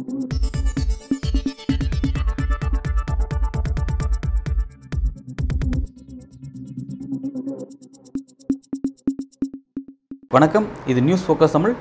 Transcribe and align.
வணக்கம். 0.00 0.16
இது 10.86 11.00
news 11.02 11.24
focus 11.26 11.54
Tamil. 11.56 11.74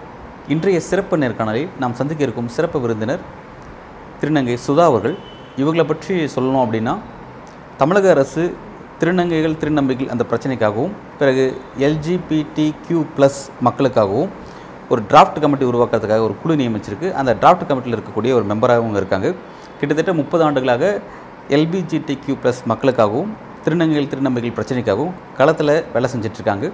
இன்றைய 0.48 0.80
சிறப்பு 0.80 1.18
நேர்காணலில் 1.18 1.70
நாம் 1.80 1.94
சந்திக்க 2.00 2.24
இருக்கும் 2.28 2.48
சிறப்பு 2.56 2.82
விருந்தினர் 2.82 3.24
திருநங்கை 4.22 4.58
சுதா 4.68 4.86
அவர்கள். 4.92 5.16
இவங்களை 5.62 5.86
பற்றி 5.92 6.16
சொல்லணும் 6.36 6.64
அப்படின்னா 6.66 6.96
தமிழக 7.78 8.10
அரசு 8.16 8.44
திருநங்கைகள் 9.00 9.60
திருநம்பிகள் 9.64 10.14
அந்த 10.16 10.26
பிரச்சனைக்காகவும் 10.34 10.96
பிறகு 11.20 11.46
எல்ஜிபிடி 11.88 12.68
கியூ 12.88 13.02
ப்ளஸ் 13.18 13.42
மக்களுக்காகவும் 13.70 14.32
ஒரு 14.90 15.02
டிராஃப்ட் 15.10 15.40
கமிட்டி 15.42 15.66
உருவாக்குறதுக்காக 15.66 16.26
ஒரு 16.28 16.36
குழு 16.44 16.56
நியமிச்சிருக்கு. 16.56 17.14
அந்த 17.14 17.32
டிராஃப்ட் 17.42 17.68
கமிட்டியில் 17.70 17.96
இருக்கக்கூடிய 17.98 18.32
ஒரு 18.38 18.46
மெம்பராக 18.50 18.82
அவங்க 18.82 18.98
இருக்காங்க. 18.98 19.34
கிட்டத்தட்ட 19.80 20.14
முப்பது 20.14 20.44
ஆண்டுகளாக 20.44 21.00
எல்பிஜிடி 21.50 22.18
கியூ 22.26 22.36
ப்ளஸ் 22.44 22.62
மக்களுக்காகவும் 22.68 23.30
திருநங்கைகள் 23.66 24.12
திருநம்பிகள் 24.14 24.58
பிரச்சனைக்காகவும் 24.60 25.12
களத்தில் 25.38 25.84
வேலை 25.94 26.10
செஞ்சிட்ருக்காங்க. 26.16 26.72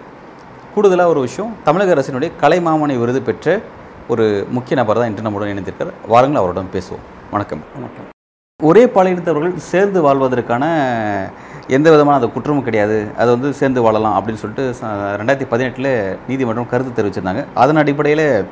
கூடுதலாக 0.76 1.10
ஒரு 1.10 1.20
விஷயம் 1.20 1.52
தமிழக 1.64 1.94
அரசினுடைய 1.96 2.32
கலைமாமணி 2.42 3.00
விருது 3.00 3.22
பெற்ற 3.22 3.62
ஒரு 4.08 4.48
முக்கிய 4.50 4.76
நபர் 4.82 4.98
தான் 4.98 5.10
இன்று 5.10 5.22
நம்முடன் 5.22 5.52
இணைந்திருக்கார் 5.54 5.94
வாருங்கள் 6.08 6.42
அவருடன் 6.42 6.74
பேசுவோம். 6.74 7.06
வணக்கம். 7.32 7.62
வணக்கம். 7.76 8.10
ஒரே 8.64 8.86
பாலினத்தவர்கள் 8.86 9.56
சேர்ந்து 9.56 10.02
வாழ்வதற்கான 10.02 10.66
எந்த 11.68 11.92
விதமான 11.92 12.16
அந்த 12.16 12.28
குற்றமும் 12.28 12.64
கிடையாது. 12.64 13.08
அது 13.18 13.32
வந்து 13.32 13.54
சேர்ந்து 13.54 13.82
வாழலாம் 13.82 14.24
அப்படின்னு 14.24 14.34
சொல்லிட்டு 14.34 14.76
ரெண்டாயிரத்தி 15.18 15.48
பதினெட்டில் 15.50 16.18
நீதிமன்றம் 16.28 16.70
கருத்து 16.70 17.04
தெரிவிச்சிருந்தாங்க. 17.04 17.46
அதன் 17.54 17.76
அடிப்படையில் 17.76 18.46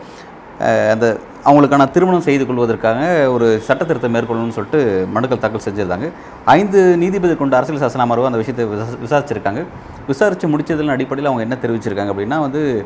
அந்த 0.89 1.17
அவங்களுக்கான 1.45 1.91
திருமணம் 1.91 2.21
செய்து 2.21 2.45
கொள்வதற்காக 2.45 3.31
ஒரு 3.31 3.59
சட்ட 3.59 3.85
திருத்தம் 3.85 4.15
மேற்கொள்ளணும்னு 4.15 4.49
சொல்லிட்டு 4.49 5.07
மனுக்கள் 5.13 5.39
தாக்கல் 5.39 5.61
செஞ்சிருந்தாங்க. 5.65 6.11
ஐந்து 6.45 6.97
நீதிபதி 6.97 7.35
கொண்ட 7.35 7.57
அரசியல் 7.57 7.81
சாசன 7.81 7.97
அமர்வு 7.97 8.25
அந்த 8.25 8.37
விஷயத்தை 8.37 8.67
விசா- 8.67 9.07
விசாரிச்சிருக்காங்க. 9.07 9.65
விசாரித்து 10.07 10.47
முடித்ததன் 10.47 10.89
அடிப்படையில் 10.89 11.33
அவங்க 11.33 11.41
என்ன 11.41 11.57
தெரிவிச்சிருக்காங்க 11.61 12.15
அப்படின்னா 12.15 12.39
வந்து 12.39 12.85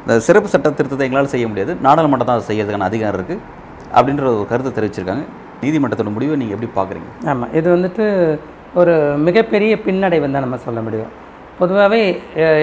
இந்த 0.00 0.20
சிறப்பு 0.20 0.48
சட்ட 0.48 0.70
திருத்தத்தை 0.70 1.00
எங்களால் 1.00 1.26
செய்ய 1.26 1.48
முடியாது. 1.48 1.74
நாடாளுமன்றம் 1.74 2.24
தான் 2.24 2.40
அதை 2.40 2.46
செய்யறதுக்கான 2.48 2.78
அதிகாரம் 2.78 3.20
இருக்குது 3.20 3.38
அப்படின்ற 3.94 4.20
ஒரு 4.20 4.46
கருத்தை 4.48 4.72
தெரிவிச்சிருக்காங்க. 4.72 5.24
நீதிமன்றத்தோட 5.60 6.12
முடிவை 6.12 6.36
நீங்கள் 6.36 6.58
எப்படி 6.58 6.88
பார்க்குறீங்க 6.88 7.28
ஆமாம் 7.28 7.54
இது 7.54 7.76
வந்துட்டு 7.76 8.38
ஒரு 8.80 8.94
மிகப்பெரிய 9.26 9.72
பின்னடைவு 9.84 10.26
தான் 10.32 10.44
நம்ம 10.44 10.58
சொல்ல 10.64 10.80
முடியும். 10.86 11.12
பொதுவாகவே 11.60 12.00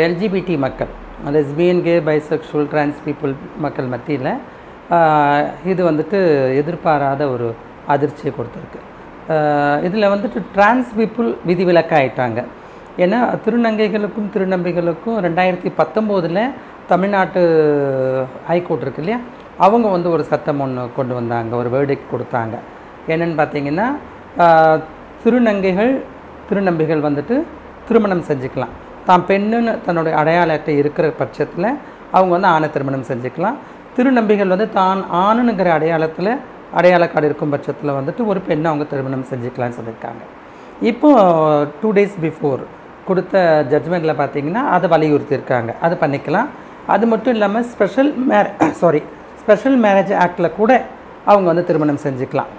எல்ஜிபிடி 0.07 0.55
மக்கள் 0.65 0.91
lesbian 1.35 1.81
gay 1.85 1.95
bisexual 2.09 2.67
trans 2.73 2.99
people 3.05 3.33
மக்கள் 3.65 3.87
மத்தியில் 3.93 4.31
இது 5.71 5.81
வந்துட்டு 5.89 6.17
எதிர்பாராத 6.61 7.21
ஒரு 7.35 7.47
அதிர்ச்சியை 7.93 8.31
கொடுத்துருக்கு. 8.37 8.79
இதில் 9.87 10.11
வந்துட்டு 10.13 10.39
டிரான்ஸ் 10.55 10.91
பீப்புள் 10.99 11.29
விதிவிலக்காயிட்டாங்க. 11.49 12.39
ஏன்னா 13.03 13.19
திருநங்கைகளுக்கும் 13.45 14.31
திருநம்பிகளுக்கும் 14.33 15.19
ரெண்டாயிரத்தி 15.27 15.69
பத்தொம்போதில் 15.79 16.43
தமிழ்நாட்டு 16.91 17.41
ஹைகோர்ட் 18.49 18.83
இருக்கு 18.85 19.01
இல்லையா? 19.03 19.19
அவங்க 19.65 19.87
வந்து 19.95 20.09
ஒரு 20.15 20.23
சட்டம் 20.31 20.61
ஒன்று 20.65 20.83
கொண்டு 20.97 21.13
வந்தாங்க 21.19 21.55
ஒரு 21.61 21.69
வேர்டிக் 21.75 22.11
கொடுத்தாங்க. 22.13 22.55
என்னென்னு 23.13 23.39
பார்த்தீங்கன்னா 23.39 23.87
திருநங்கைகள் 25.23 25.91
திருநம்பிகள் 26.47 27.03
வந்துட்டு 27.07 27.35
திருமணம் 27.87 28.25
செஞ்சுக்கலாம். 28.29 28.73
தான் 29.07 29.23
பெண்ணுன்னு 29.29 29.71
தன்னுடைய 29.85 30.13
அடையாள 30.21 30.51
அட்டை 30.57 30.73
இருக்கிற 30.81 31.05
பட்சத்தில் 31.21 31.69
அவங்க 32.15 32.31
வந்து 32.35 32.49
ஆணை 32.55 32.67
திருமணம் 32.75 33.07
செஞ்சுக்கலாம். 33.11 33.57
திருநம்பிகள் 33.95 34.51
வந்து 34.53 34.67
தான் 34.79 35.01
ஆணுங்கிற 35.25 35.69
அடையாளத்தில் 35.77 36.31
அடையாள 36.77 37.03
கார்டு 37.13 37.27
இருக்கும் 37.29 37.53
பட்சத்தில் 37.53 37.95
வந்துட்டு 37.97 38.21
ஒரு 38.31 38.39
பெண்ணை 38.47 38.67
அவங்க 38.71 38.85
திருமணம் 38.93 39.25
செஞ்சுக்கலாம்னு 39.31 39.77
சொல்லியிருக்காங்க. 39.79 40.23
இப்போ 40.91 41.09
டூ 41.81 41.89
டேஸ் 41.97 42.15
பிஃபோர் 42.25 42.63
கொடுத்த 43.09 43.35
ஜட்ஜ்மெண்ட்டில் 43.71 44.19
பார்த்தீங்கன்னா 44.21 44.63
அதை 44.75 44.87
வலியுறுத்தியிருக்காங்க. 44.95 45.71
அது 45.85 45.95
பண்ணிக்கலாம். 46.03 46.49
அது 46.93 47.05
மட்டும் 47.11 47.33
இல்லாமல் 47.35 47.65
ஸ்பெஷல் 47.73 48.11
மேரே 48.31 48.51
சாரி 48.81 49.01
ஸ்பெஷல் 49.41 49.77
மேரேஜ் 49.85 50.13
ஆக்டில் 50.25 50.55
கூட 50.59 50.71
அவங்க 51.31 51.47
வந்து 51.51 51.65
திருமணம் 51.69 52.03
செஞ்சுக்கலாம். 52.05 52.51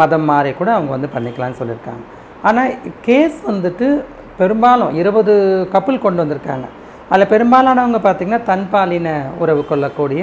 மதம் 0.00 0.26
மாறி 0.30 0.50
கூட 0.60 0.70
அவங்க 0.76 0.90
வந்து 0.96 1.08
பண்ணிக்கலாம்னு 1.14 1.58
சொல்லியிருக்காங்க. 1.60 2.02
ஆனால் 2.48 2.76
கேஸ் 3.06 3.38
வந்துட்டு 3.50 3.86
பெரும்பாலும் 4.38 4.92
இருபது 5.00 5.32
கப்பல் 5.74 6.04
கொண்டு 6.04 6.22
வந்திருக்காங்க. 6.22 6.66
அதில் 7.10 7.30
பெரும்பாலானவங்க 7.32 7.98
பார்த்தீங்கன்னா 8.04 8.42
தன்பாலின 8.50 9.08
உறவு 9.42 9.62
கொள்ளக்கூடிய 9.70 10.22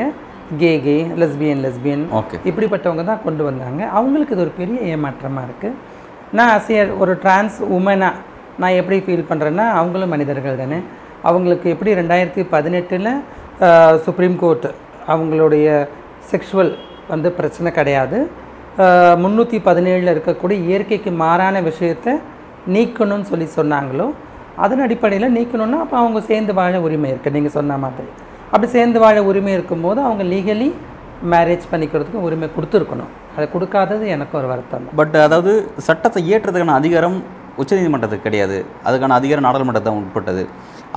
gay 0.61 0.71
gay 0.85 0.95
lesbian 1.21 1.61
lesbian 1.65 2.03
okay 2.19 2.37
இப்படிப்பட்டவங்க 2.49 3.03
தான் 3.09 3.23
கொண்டு 3.25 3.43
வந்தாங்க. 3.49 3.81
அவங்களுக்கு 3.97 4.33
இது 4.35 4.43
ஒரு 4.45 4.53
பெரிய 4.59 4.77
ஏமாற்றமாக 4.93 5.47
இருக்குது 5.47 5.75
நான் 6.37 6.51
ஆசிய 6.53 6.85
ஒரு 7.03 7.13
டிரான்ஸ் 7.23 7.57
உமனாக 7.77 8.21
நான் 8.61 8.77
எப்படி 8.81 8.97
ஃபீல் 9.05 9.29
பண்ணுறேன்னா 9.31 9.65
அவங்களும் 9.79 10.13
மனிதர்கள் 10.15 10.61
தானே. 10.61 10.79
அவங்களுக்கு 11.29 11.67
எப்படி 11.73 11.91
ரெண்டாயிரத்தி 12.01 12.43
பதினெட்டில் 12.55 13.11
சுப்ரீம் 14.05 14.37
கோர்ட் 14.43 14.67
அவங்களுடைய 15.13 15.67
செக்ஷுவல் 16.31 16.73
வந்து 17.13 17.29
பிரச்சனை 17.37 17.69
கிடையாது. 17.77 18.17
முந்நூற்றி 19.23 19.57
பதினேழில் 19.67 20.13
இருக்கக்கூடிய 20.13 20.57
இயற்கைக்கு 20.69 21.11
மாறான 21.23 21.61
விஷயத்தை 21.69 22.13
நீக்கணும்னு 22.75 23.27
சொல்லி 23.31 23.47
சொன்னாங்களோ 23.59 24.07
அதன் 24.63 24.83
அடிப்படையில் 24.85 25.35
நீக்கணும்னா 25.38 25.79
அப்போ 25.83 25.95
அவங்க 26.01 26.19
சேர்ந்து 26.29 26.53
வாழ 26.59 26.75
உரிமை 26.85 27.09
இருக்குது 27.13 27.35
நீங்கள் 27.38 27.55
சொன்ன 27.57 27.77
மாதிரி. 27.83 28.09
அப்படி 28.51 28.67
சேர்ந்து 28.75 28.99
வாழ 29.05 29.17
உரிமை 29.29 29.51
இருக்கும்போது 29.57 29.99
அவங்க 30.07 30.23
லீகலி 30.33 30.69
மேரேஜ் 31.33 31.65
பண்ணிக்கிறதுக்கு 31.71 32.25
உரிமை 32.27 32.47
கொடுத்துருக்கணும். 32.55 33.11
அதை 33.35 33.45
கொடுக்காதது 33.55 34.05
எனக்கு 34.15 34.33
ஒரு 34.39 34.47
வருத்தம். 34.53 34.88
பட் 34.99 35.15
அதாவது 35.25 35.51
சட்டத்தை 35.88 36.21
இயற்றுறதுக்கான 36.29 36.77
அதிகாரம் 36.81 37.17
உச்சநீதிமன்றத்துக்கு 37.61 38.27
கிடையாது. 38.27 38.57
அதுக்கான 38.88 39.17
அதிகாரம் 39.19 39.45
நாடாளுமன்றத்தை 39.47 39.94
உட்பட்டது. 40.01 40.44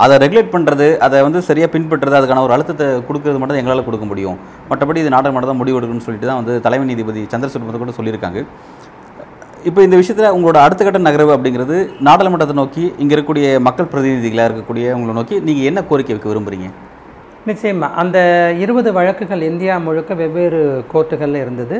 அதை 0.03 0.15
ரெகுலேட் 0.23 0.51
பண்ணுறது 0.53 0.87
அதை 1.05 1.17
வந்து 1.27 1.39
சரியாக 1.47 1.69
பின்பற்றுறது 1.73 2.17
அதுக்கான 2.19 2.43
ஒரு 2.47 2.53
அழுத்தத்தை 2.55 2.85
கொடுக்கறது 3.07 3.39
மட்டும் 3.39 3.55
தான் 3.55 3.63
எங்களால் 3.63 3.87
கொடுக்க 3.87 4.05
முடியும். 4.11 4.37
மற்றபடி 4.69 5.01
இது 5.03 5.11
நாடாளுமன்றம் 5.15 5.51
தான் 5.51 5.61
முடிவு 5.61 5.77
எடுக்கணும்னு 5.79 6.07
சொல்லிட்டு 6.07 6.29
தான் 6.29 6.39
வந்து 6.41 6.53
தலைமை 6.65 6.85
நீதிபதி 6.91 7.23
சந்திரசூட் 7.33 7.83
கூட 7.83 7.93
சொல்லியிருக்காங்க. 7.99 8.41
இப்போ 9.69 9.79
இந்த 9.87 9.95
விஷயத்தில் 10.01 10.33
உங்களோட 10.35 10.59
அடுத்த 10.65 10.81
கட்ட 10.85 10.99
நகர்வு 11.07 11.33
அப்படிங்கிறது 11.35 11.75
நாடாளுமன்றத்தை 12.07 12.55
நோக்கி 12.61 12.83
இங்கே 13.01 13.13
இருக்கக்கூடிய 13.15 13.47
மக்கள் 13.67 13.89
பிரதிநிதிகளாக 13.91 14.49
இருக்கக்கூடிய 14.49 14.85
உங்களை 14.97 15.13
நோக்கி 15.19 15.35
நீங்கள் 15.47 15.67
என்ன 15.71 15.79
கோரிக்கை 15.89 16.13
வைக்க 16.15 16.29
விரும்புகிறீங்க 16.31 16.69
நிச்சயமாக 17.49 17.97
அந்த 18.01 18.17
இருபது 18.63 18.89
வழக்குகள் 18.97 19.43
இந்தியா 19.49 19.75
முழுக்க 19.85 20.13
வெவ்வேறு 20.21 20.61
கோர்ட்டுகளில் 20.93 21.39
இருந்தது. 21.43 21.77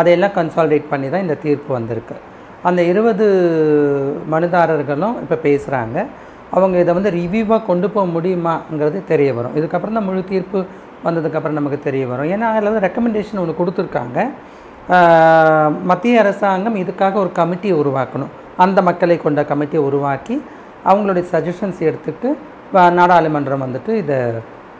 அதையெல்லாம் 0.00 0.34
கன்சால்டேட் 0.38 0.90
பண்ணி 0.90 1.08
தான் 1.12 1.24
இந்த 1.26 1.36
தீர்ப்பு 1.44 1.70
வந்திருக்கு. 1.78 2.16
அந்த 2.68 2.80
இருபது 2.90 3.26
மனுதாரர்களும் 4.34 5.16
இப்போ 5.24 5.36
பேசுகிறாங்க 5.46 6.06
அவங்க 6.50 6.78
இதை 6.78 6.94
வந்து 6.94 7.10
ரிவ்யூவாக 7.10 7.66
கொண்டு 7.66 7.90
போக 7.90 8.20
முடியுமாங்கிறது 8.20 9.04
தெரிய 9.04 9.34
வரும். 9.34 9.56
இதுக்கப்புறம் 9.56 9.92
தான் 9.92 10.04
முழு 10.04 10.24
தீர்ப்பு 10.24 10.64
வந்ததுக்கப்புறம் 11.04 11.58
நமக்கு 11.60 11.78
தெரிய 11.78 12.06
வரும். 12.06 12.26
ஏன்னா 12.26 12.46
அதில் 12.52 12.70
வந்து 12.70 12.86
ரெக்கமெண்டேஷன் 12.88 13.38
ஒன்று 13.38 13.54
கொடுத்துருக்காங்க. 13.58 14.18
மத்திய 15.82 16.20
அரசாங்கம் 16.20 16.76
இதுக்காக 16.76 17.12
ஒரு 17.12 17.30
கமிட்டியை 17.34 17.74
உருவாக்கணும். 17.82 18.32
அந்த 18.56 18.82
மக்களை 18.82 19.16
கொண்ட 19.16 19.42
கமிட்டியை 19.42 19.76
உருவாக்கி 19.76 20.42
அவங்களுடைய 20.86 21.24
சஜஷன்ஸ் 21.32 21.78
எடுத்துட்டு 21.78 22.38
வ- 22.74 22.92
நாடாளுமன்றம் 22.92 23.62
வந்துட்டு 23.62 23.88
இதை 23.88 24.16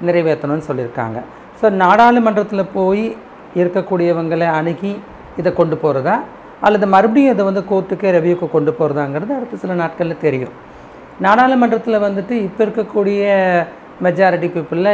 நிறைவேற்றணும்னு 0.07 0.63
சொல்லியிருக்காங்க. 0.69 1.19
ஸோ 1.63 1.71
நாடாளுமன்றத்தில் 1.71 2.65
போய் 2.75 3.17
இருக்கக்கூடியவங்களை 3.55 4.47
அணுகி 4.47 5.01
இதை 5.37 5.53
கொண்டு 5.53 5.77
போகிறதா 5.77 6.21
அல்லது 6.61 6.87
மறுபடியும் 6.87 7.33
இதை 7.33 7.45
வந்து 7.45 7.65
கோர்ட்டுக்கு 7.71 8.09
ரெவியூக்கு 8.17 8.51
கொண்டு 8.51 8.77
போகிறதாங்கிறது 8.79 9.37
அடுத்த 9.37 9.57
சில 9.57 9.75
நாட்களில் 9.75 10.21
தெரியும். 10.21 10.55
நாடாளுமன்றத்தில் 11.25 12.05
வந்துட்டு 12.05 12.35
இப்போ 12.47 12.61
இருக்கக்கூடிய 12.67 13.23
மெஜாரிட்டி 14.05 14.49
பீப்புளில் 14.55 14.93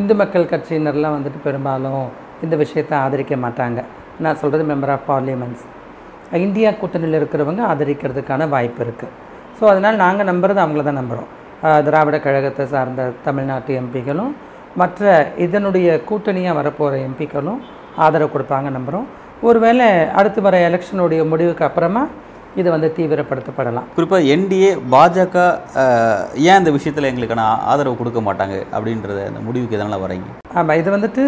இந்து 0.00 0.14
மக்கள் 0.14 0.50
கட்சியினர்லாம் 0.52 1.16
வந்துட்டு 1.16 1.40
பெரும்பாலும் 1.44 2.04
இந்த 2.44 2.54
விஷயத்தை 2.62 2.94
ஆதரிக்க 3.04 3.34
மாட்டாங்க. 3.44 3.80
நான் 4.24 4.38
சொல்கிறது 4.42 4.64
மெம்பர் 4.70 4.92
ஆஃப் 4.94 5.06
பார்லிமெண்ட்ஸ் 5.10 5.64
இந்தியா 6.44 6.70
கூட்டணியில் 6.80 7.18
இருக்கிறவங்க 7.20 7.62
ஆதரிக்கிறதுக்கான 7.72 8.48
வாய்ப்பு 8.54 8.80
இருக்குது 8.84 9.12
ஸோ 9.58 9.64
அதனால் 9.72 10.02
நாங்கள் 10.04 10.28
நம்புறது 10.30 10.60
அவங்கள 10.64 10.82
தான் 10.84 11.00
நம்புகிறோம் 11.00 11.30
திராவிட 11.86 12.16
கழகத்தை 12.26 12.64
சார்ந்த 12.72 13.10
தமிழ்நாட்டு 13.26 13.74
எம்பிக்களும் 13.80 14.32
மற்ற 14.76 15.32
இதனுடைய 15.46 15.88
கூட்டணியாக 16.08 16.58
வரப்போகிற 16.58 16.96
எம்பிக்களும் 17.08 17.60
ஆதரவு 18.06 18.34
கொடுப்பாங்க 18.34 18.70
நம்புகிறோம் 18.70 19.06
ஒருவேளை 19.42 19.86
அடுத்து 20.18 20.40
வர 20.46 20.56
எலெக்ஷனுடைய 20.68 21.22
முடிவுக்கு 21.28 21.64
அப்புறமா 21.64 22.02
இது 22.60 22.68
வந்து 22.74 22.88
தீவிரப்படுத்தப்படலாம். 22.96 23.86
குறிப்பாக 23.96 24.28
என்டிஏ 24.34 24.70
பாஜக 24.94 25.36
ஏன் 26.48 26.58
இந்த 26.60 26.70
விஷயத்தில் 26.76 27.08
எங்களுக்கான 27.10 27.44
ஆதரவு 27.70 28.00
கொடுக்க 28.00 28.20
மாட்டாங்க 28.28 28.56
அப்படின்றத 28.76 29.18
அந்த 29.30 29.42
முடிவுக்கு 29.48 29.78
எதனால் 29.78 30.02
வரீங்க? 30.04 30.28
ஆமாம் 30.60 30.78
இது 30.82 30.90
வந்துட்டு 30.96 31.24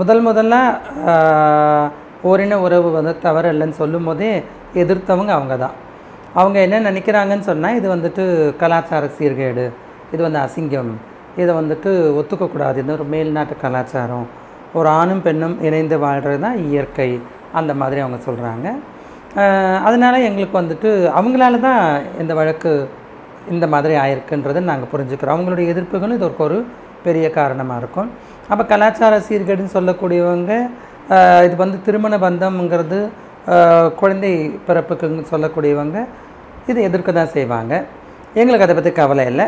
முதல் 0.00 0.22
முதல்ல 0.28 0.56
ஓரின 2.30 2.56
உறவு 2.66 2.88
வந்து 2.98 3.12
தவறு 3.26 3.50
இல்லைன்னு 3.54 3.80
சொல்லும் 3.82 4.08
போதே 4.08 4.30
எதிர்த்தவங்க 4.82 5.32
அவங்க 5.36 5.54
தான். 5.64 5.76
அவங்க 6.40 6.58
என்ன 6.66 6.80
நினைக்கிறாங்கன்னு 6.88 7.48
சொன்னால் 7.50 7.76
இது 7.78 7.88
வந்துட்டு 7.94 8.24
கலாச்சார 8.62 9.04
சீர்கேடு 9.18 9.64
இது 10.14 10.20
வந்து 10.26 10.40
அசிங்கம் 10.46 10.92
இதை 11.42 11.52
வந்துட்டு 11.60 11.90
ஒத்துக்கக்கூடாது. 12.20 12.76
இது 12.82 12.92
ஒரு 12.98 13.06
மேல்நாட்டு 13.14 13.54
கலாச்சாரம். 13.64 14.26
ஒரு 14.78 14.88
ஆணும் 14.98 15.24
பெண்ணும் 15.26 15.56
இணைந்து 15.66 15.96
வாழ்கிறது 16.04 16.40
தான் 16.46 16.58
இயற்கை. 16.68 17.10
அந்த 17.58 17.72
மாதிரி 17.80 18.00
அவங்க 18.04 18.18
சொல்கிறாங்க 18.28 18.68
அதனால் 19.88 20.24
எங்களுக்கு 20.28 20.60
வந்துட்டு 20.60 20.90
அவங்களால 21.18 21.60
தான் 21.68 21.82
இந்த 22.22 22.32
வழக்கு 22.38 22.70
இந்த 23.54 23.66
மாதிரி 23.74 23.94
ஆயிருக்குன்றதை 24.02 24.60
நாங்கள் 24.70 24.90
புரிஞ்சுக்கிறோம். 24.92 25.34
அவங்களுடைய 25.36 25.66
எதிர்ப்புகளும் 25.72 26.18
இதற்கு 26.20 26.42
ஒரு 26.46 26.58
பெரிய 27.06 27.26
காரணமாக 27.38 27.80
இருக்கும். 27.82 28.08
அப்போ 28.50 28.62
கலாச்சார 28.72 29.14
சீர்கேடுன்னு 29.26 29.76
சொல்லக்கூடியவங்க 29.78 30.52
இது 31.46 31.54
வந்து 31.64 31.78
திருமண 31.86 32.14
பந்தம்ங்கிறது 32.24 32.98
குழந்தை 34.00 34.32
பிறப்புக்குன்னு 34.68 35.30
சொல்லக்கூடியவங்க 35.32 35.98
இதை 36.70 36.80
எதிர்க்க 36.88 37.12
தான் 37.18 37.34
செய்வாங்க. 37.36 37.74
எங்களுக்கு 38.40 38.66
அதை 38.66 38.74
பற்றி 38.78 38.92
கவலை 39.00 39.24
இல்லை. 39.32 39.46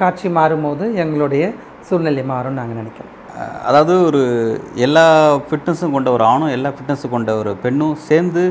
காட்சி 0.00 0.28
மாறும்போது 0.38 0.84
எங்களுடைய 1.04 1.44
சூழ்நிலை 1.88 2.24
மாறும்னு 2.32 2.60
நாங்கள் 2.60 2.80
நினைக்கிறோம். 2.80 3.14
அதாவது 3.68 3.94
ஒரு 4.08 4.20
எல்லா 4.86 5.04
ஃபிட்னஸும் 5.48 5.94
கொண்ட 5.96 6.08
ஒரு 6.16 6.24
ஆணும் 6.32 6.52
எல்லா 6.56 6.70
ஃபிட்னஸும் 6.76 7.12
கொண்ட 7.14 7.30
ஒரு 7.40 7.50
பெண்ணும் 7.64 7.94
சேர்ந்து 8.08 8.42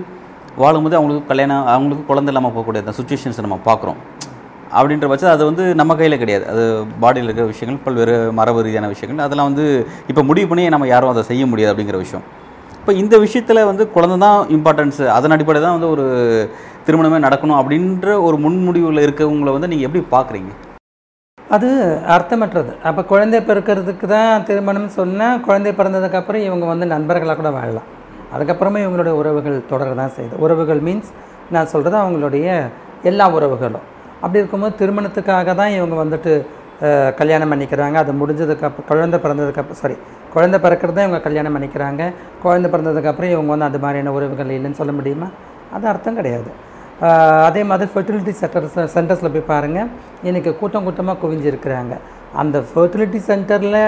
வாழும்போது 0.61 0.97
அவங்களுக்கு 0.99 1.29
கல்யாணம் 1.31 1.67
அவங்களுக்கு 1.73 2.03
குழந்தை 2.09 2.31
இல்லாமல் 2.31 2.53
போகக்கூடிய 2.55 2.83
அந்த 2.83 2.93
சுச்சுவேஷன்ஸ் 2.99 3.43
நம்ம 3.45 3.57
பார்க்குறோம். 3.69 3.99
அப்படின்ற 4.77 5.07
பட்சம் 5.11 5.33
அது 5.33 5.43
வந்து 5.49 5.63
நம்ம 5.79 5.91
கையில் 5.99 6.21
கிடையாது. 6.21 6.45
அது 6.53 6.63
பாடியில் 7.03 7.27
இருக்கிற 7.29 7.47
விஷயங்கள் 7.51 7.83
பல்வேறு 7.85 8.15
மரபு 8.39 8.63
ரீதியான 8.67 8.89
விஷயங்கள் 8.93 9.25
அதெல்லாம் 9.25 9.49
வந்து 9.49 9.65
இப்போ 10.11 10.23
முடிவு 10.29 10.49
பண்ணி 10.51 10.63
நம்ம 10.75 10.87
யாரும் 10.93 11.11
அதை 11.13 11.23
செய்ய 11.31 11.45
முடியாது 11.51 11.71
அப்படிங்கிற 11.73 11.99
விஷயம். 12.05 12.25
இப்போ 12.79 12.93
இந்த 13.01 13.15
விஷயத்தில் 13.25 13.67
வந்து 13.69 13.83
குழந்தை 13.95 14.17
தான் 14.25 14.39
இம்பார்ட்டன்ஸ் 14.57 15.01
அதன் 15.17 15.35
அடிப்படையில் 15.35 15.67
தான் 15.67 15.77
வந்து 15.77 15.91
ஒரு 15.95 16.05
திருமணமே 16.87 17.19
நடக்கணும் 17.27 17.59
அப்படின்ற 17.61 18.09
ஒரு 18.27 18.37
முன்முடிவில் 18.45 19.05
இருக்கவங்களை 19.05 19.53
வந்து 19.57 19.71
நீங்கள் 19.73 19.87
எப்படி 19.89 20.03
பார்க்குறீங்க? 20.13 20.51
அது 21.55 21.67
அர்த்தமற்றது. 22.15 22.71
அப்போ 22.87 23.01
குழந்தை 23.11 23.39
பிறக்கிறதுக்கு 23.49 24.05
தான் 24.15 24.43
திருமணம் 24.47 24.89
சொன்னால் 24.97 25.41
குழந்தை 25.45 25.71
பிறந்ததுக்கப்புறம் 25.79 26.43
இவங்க 26.47 26.65
வந்து 26.71 26.85
நண்பர்களாக 26.93 27.37
கூட 27.41 27.49
வாழலாம். 27.57 27.87
அதுக்கப்புறமா 28.35 28.79
இவங்களுடைய 28.83 29.13
உறவுகள் 29.21 29.57
தொடர 29.71 29.93
தான் 30.01 30.13
செய்யுது. 30.17 30.35
உறவுகள் 30.45 30.81
மீன்ஸ் 30.87 31.11
நான் 31.55 31.71
சொல்கிறது 31.73 31.97
அவங்களுடைய 32.03 32.47
எல்லா 33.09 33.25
உறவுகளும். 33.37 33.85
அப்படி 34.21 34.41
இருக்கும்போது 34.41 34.77
திருமணத்துக்காக 34.81 35.55
தான் 35.61 35.73
இவங்க 35.77 35.95
வந்துட்டு 36.03 36.31
கல்யாணம் 37.19 37.51
பண்ணிக்கிறாங்க. 37.51 37.97
அது 38.03 38.11
முடிஞ்சதுக்கப்புறம் 38.21 38.87
குழந்தை 38.91 39.17
பிறந்ததுக்கப்புறம் 39.23 39.81
சாரி 39.83 39.95
குழந்தை 40.33 40.57
பிறக்கிறது 40.65 40.95
தான் 40.97 41.07
இவங்க 41.07 41.21
கல்யாணம் 41.27 41.55
பண்ணிக்கிறாங்க. 41.55 42.01
குழந்தை 42.43 42.67
பிறந்ததுக்கப்புறம் 42.73 43.31
இவங்க 43.35 43.51
வந்து 43.53 43.69
அது 43.69 43.79
மாதிரியான 43.85 44.13
உறவுகள் 44.17 44.55
இல்லைன்னு 44.57 44.79
சொல்ல 44.81 44.93
முடியுமா? 44.99 45.29
அது 45.75 45.85
அர்த்தம் 45.91 46.17
கிடையாது. 46.19 46.49
அதே 47.47 47.61
மாதிரி 47.69 47.89
ஃபெர்டிலிட்டி 47.93 48.33
சென்டர்ஸ் 48.41 48.77
சென்டர்ஸில் 48.93 49.33
போய் 49.33 49.49
பாருங்கள் 49.53 49.89
இன்றைக்கி 50.27 50.51
கூட்டம் 50.61 50.85
கூட்டமாக 50.85 51.17
குவிஞ்சிருக்கிறாங்க. 51.23 51.95
அந்த 52.41 52.57
ஃபெர்டிலிட்டி 52.69 53.19
சென்டரில் 53.27 53.81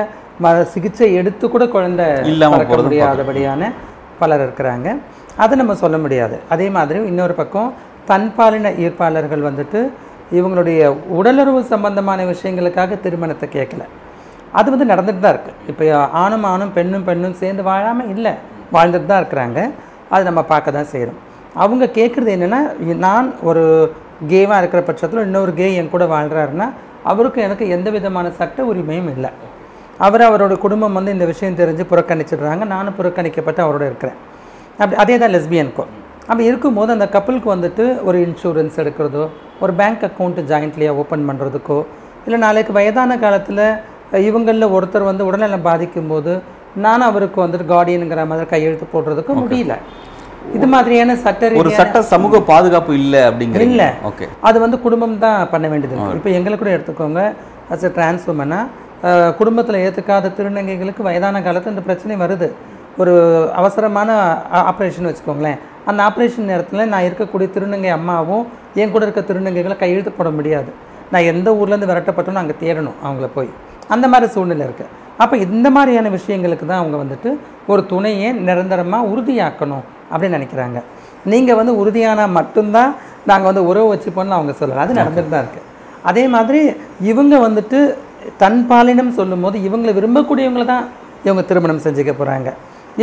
ம 0.43 0.51
சிகிச்சை 0.73 1.07
எடுத்து 1.19 1.45
கூட 1.53 1.63
குழந்தை 1.75 2.05
இல்லாம 2.31 2.51
பிறக்க 2.51 2.71
போறதும் 2.71 2.89
முடியாதபடியான 2.89 3.71
பலர் 4.19 4.43
இருக்கிறாங்க. 4.45 4.87
அதை 5.43 5.53
நம்ம 5.61 5.75
சொல்ல 5.83 5.97
முடியாது. 6.03 6.35
அதே 6.53 6.67
மாதிரி 6.75 6.99
இன்னொரு 7.11 7.35
பக்கம் 7.39 7.71
தன்பாலின 8.09 8.71
ஈர்ப்பாளர்கள் 8.83 9.47
வந்துட்டு 9.49 9.81
இவங்களுடைய 10.37 10.81
உடலுறவு 11.19 11.61
சம்பந்தமான 11.73 12.25
விஷயங்களுக்காக 12.33 12.99
திருமணத்தை 13.05 13.49
கேட்கல. 13.57 13.85
அது 14.59 14.67
வந்து 14.73 14.87
நடந்துட்டு 14.91 15.23
தான் 15.23 15.33
இருக்குது 15.35 15.57
இப்போ 15.71 15.85
ஆணும் 16.23 16.45
ஆணும் 16.51 16.73
பெண்ணும் 16.77 17.07
பெண்ணும் 17.09 17.39
சேர்ந்து 17.41 17.63
வாழாமல் 17.69 18.11
இல்லை. 18.15 18.33
வாழ்ந்துட்டு 18.75 19.09
தான் 19.11 19.21
இருக்கிறாங்க. 19.23 19.59
அது 20.13 20.23
நம்ம 20.29 20.43
பார்க்க 20.53 20.77
தான் 20.77 20.91
செய்கிறோம் 20.93 21.19
அவங்க 21.55 21.85
கேட்குறது 21.97 22.31
என்னென்னா 22.35 22.59
நான் 23.05 23.27
ஒரு 23.49 23.63
கேவாக 24.31 24.59
இருக்கிற 24.61 24.81
பட்சத்தில் 24.87 25.25
இன்னொரு 25.27 25.53
கே 25.53 25.67
என் 25.75 25.93
கூட 25.93 26.05
வாழ்கிறாருன்னா 26.05 26.67
அவருக்கு 27.11 27.39
எனக்கு 27.41 27.65
எந்த 27.75 27.89
விதமான 27.95 28.31
சட்ட 28.39 28.63
உரிமையும் 28.71 29.09
இல்லை. 29.15 29.29
அவர் 30.05 30.23
அவரோட 30.27 30.53
குடும்பம் 30.65 30.97
வந்து 30.97 31.11
இந்த 31.15 31.25
விஷயம் 31.25 31.57
தெரிஞ்சு 31.61 31.83
புறக்கணிச்சிடுறாங்க. 31.91 32.65
நானும் 32.73 32.97
புறக்கணிக்கப்பட்டு 32.99 33.61
அவரோட 33.65 33.83
இருக்கிறேன். 33.89 34.17
அப்படி 34.79 34.97
அதே 35.03 35.17
தான் 35.17 35.33
லெஸ்பியனுக்கும். 35.35 35.89
அப்படி 36.27 36.49
இருக்கும்போது 36.49 36.91
அந்த 36.95 37.07
கப்பலுக்கு 37.15 37.49
வந்துட்டு 37.55 38.03
ஒரு 38.07 38.17
இன்சூரன்ஸ் 38.25 38.75
எடுக்கிறதோ 38.83 39.23
ஒரு 39.63 39.73
பேங்க் 39.79 40.03
அக்கௌண்ட்டு 40.07 40.47
ஜாயிண்ட்லியாக 40.51 41.01
ஓப்பன் 41.01 41.27
பண்ணுறதுக்கோ 41.29 41.79
இல்லை 42.25 42.39
நாளைக்கு 42.45 42.71
வயதான 42.77 43.17
காலத்தில் 43.17 43.65
இவங்களில் 44.27 44.73
ஒருத்தர் 44.75 45.09
வந்து 45.09 45.25
உடல்நலம் 45.29 45.65
பாதிக்கும் 45.69 46.07
போது 46.07 46.33
நானும் 46.85 47.09
அவருக்கு 47.09 47.39
வந்துட்டு 47.45 47.67
கார்டியனுங்கிற 47.73 48.23
மாதிரி 48.31 48.47
கையெழுத்து 48.53 48.87
போடுறதுக்கு 48.93 49.33
முடியல. 49.41 49.75
இது 50.57 50.67
மாதிரியான 50.73 51.15
சட்ட 51.23 51.51
ஒரு 51.61 51.71
சட்ட 51.79 52.01
சமூக 52.11 52.39
பாதுகாப்பு 52.51 52.91
இல்லை 53.01 53.21
அப்படிங்கிறீங்க. 53.29 53.71
இல்ல. 53.71 53.83
ஓகே. 54.09 54.25
அது 54.47 54.57
வந்து 54.65 54.77
குடும்பம் 54.85 55.17
தான் 55.25 55.39
பண்ண 55.53 55.65
வேண்டியது 55.71 55.97
இப்போ 56.17 56.29
எங்களை 56.37 56.55
கூட 56.57 56.71
எடுத்துக்கோங்க. 56.75 57.23
அஸ் 57.73 57.85
அ 57.89 57.91
டிரான்ஸ் 57.97 58.25
உமனாக 58.33 58.65
குடும்பத்தில் 59.39 59.81
ஏற்றுக்காத 59.85 60.31
திருநங்கைகளுக்கு 60.37 61.01
வயதான 61.09 61.41
காலத்தில் 61.47 61.73
இந்த 61.75 61.83
பிரச்சனை 61.89 62.15
வருது. 62.23 62.47
ஒரு 63.01 63.13
அவசரமான 63.59 64.09
ஆப்ரேஷன் 64.71 65.07
வச்சுக்கோங்களேன். 65.09 65.59
அந்த 65.89 65.99
ஆப்ரேஷன் 66.07 66.49
நேரத்தில் 66.51 66.89
நான் 66.93 67.05
இருக்கக்கூடிய 67.09 67.47
திருநங்கை 67.55 67.91
அம்மாவும் 67.97 68.43
என் 68.81 68.93
கூட 68.95 69.03
இருக்க 69.07 69.21
திருநங்கைகளை 69.29 69.75
கையெழுத்து 69.83 70.11
போட 70.17 70.29
முடியாது. 70.39 70.71
நான் 71.13 71.29
எந்த 71.33 71.49
ஊர்லேருந்து 71.59 71.89
விரட்டப்பட்டோன்னு 71.91 72.41
அங்கே 72.43 72.55
தேடணும் 72.63 72.97
அவங்கள 73.05 73.29
போய். 73.37 73.51
அந்த 73.95 74.05
மாதிரி 74.13 74.27
சூழ்நிலை 74.33 74.65
இருக்குது 74.67 74.91
அப்போ 75.23 75.35
இந்த 75.45 75.67
மாதிரியான 75.75 76.09
விஷயங்களுக்கு 76.17 76.65
தான் 76.65 76.81
அவங்க 76.81 76.97
வந்துட்டு 77.03 77.29
ஒரு 77.71 77.81
துணையை 77.93 78.29
நிரந்தரமாக 78.49 79.09
உறுதியாக்கணும். 79.13 79.85
அப்படின்னு 80.11 80.37
நினைக்கிறாங்க. 80.39 80.79
நீங்கள் 81.31 81.57
வந்து 81.59 81.73
உறுதியானால் 81.81 82.35
மட்டும்தான் 82.39 82.91
நாங்கள் 83.29 83.49
வந்து 83.51 83.63
உறவு 83.69 83.87
வச்சுப்போம்னு 83.93 84.37
அவங்க 84.37 84.53
சொல்லலை. 84.61 84.83
அது 84.85 84.99
நடந்துட்டு 85.01 85.33
தான் 85.33 85.43
இருக்குது 85.45 85.65
அதே 86.09 86.23
மாதிரி 86.35 86.61
இவங்க 87.11 87.35
வந்துட்டு 87.47 87.79
தன் 88.41 88.61
பாலினம் 88.69 89.13
சொல்லும்போது 89.19 89.57
இவங்களை 89.67 89.91
விரும்பக்கூடியவங்கள 89.97 90.65
தான் 90.73 90.85
இவங்க 91.27 91.43
திருமணம் 91.49 91.83
செஞ்சுக்க 91.85 92.11
போகிறாங்க 92.21 92.49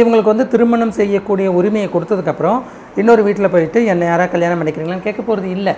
இவங்களுக்கு 0.00 0.32
வந்து 0.32 0.46
திருமணம் 0.52 0.94
செய்யக்கூடிய 0.98 1.48
உரிமையை 1.58 1.88
கொடுத்ததுக்கப்புறம் 1.92 2.58
இன்னொரு 3.00 3.22
வீட்டில் 3.26 3.52
போயிட்டு 3.54 3.78
என்னை 3.92 4.06
யாராவது 4.10 4.32
கல்யாணம் 4.34 4.58
பண்ணிக்கிறீங்களான்னு 4.60 5.06
கேட்க 5.06 5.22
போகிறது 5.28 5.48
இல்லை. 5.56 5.74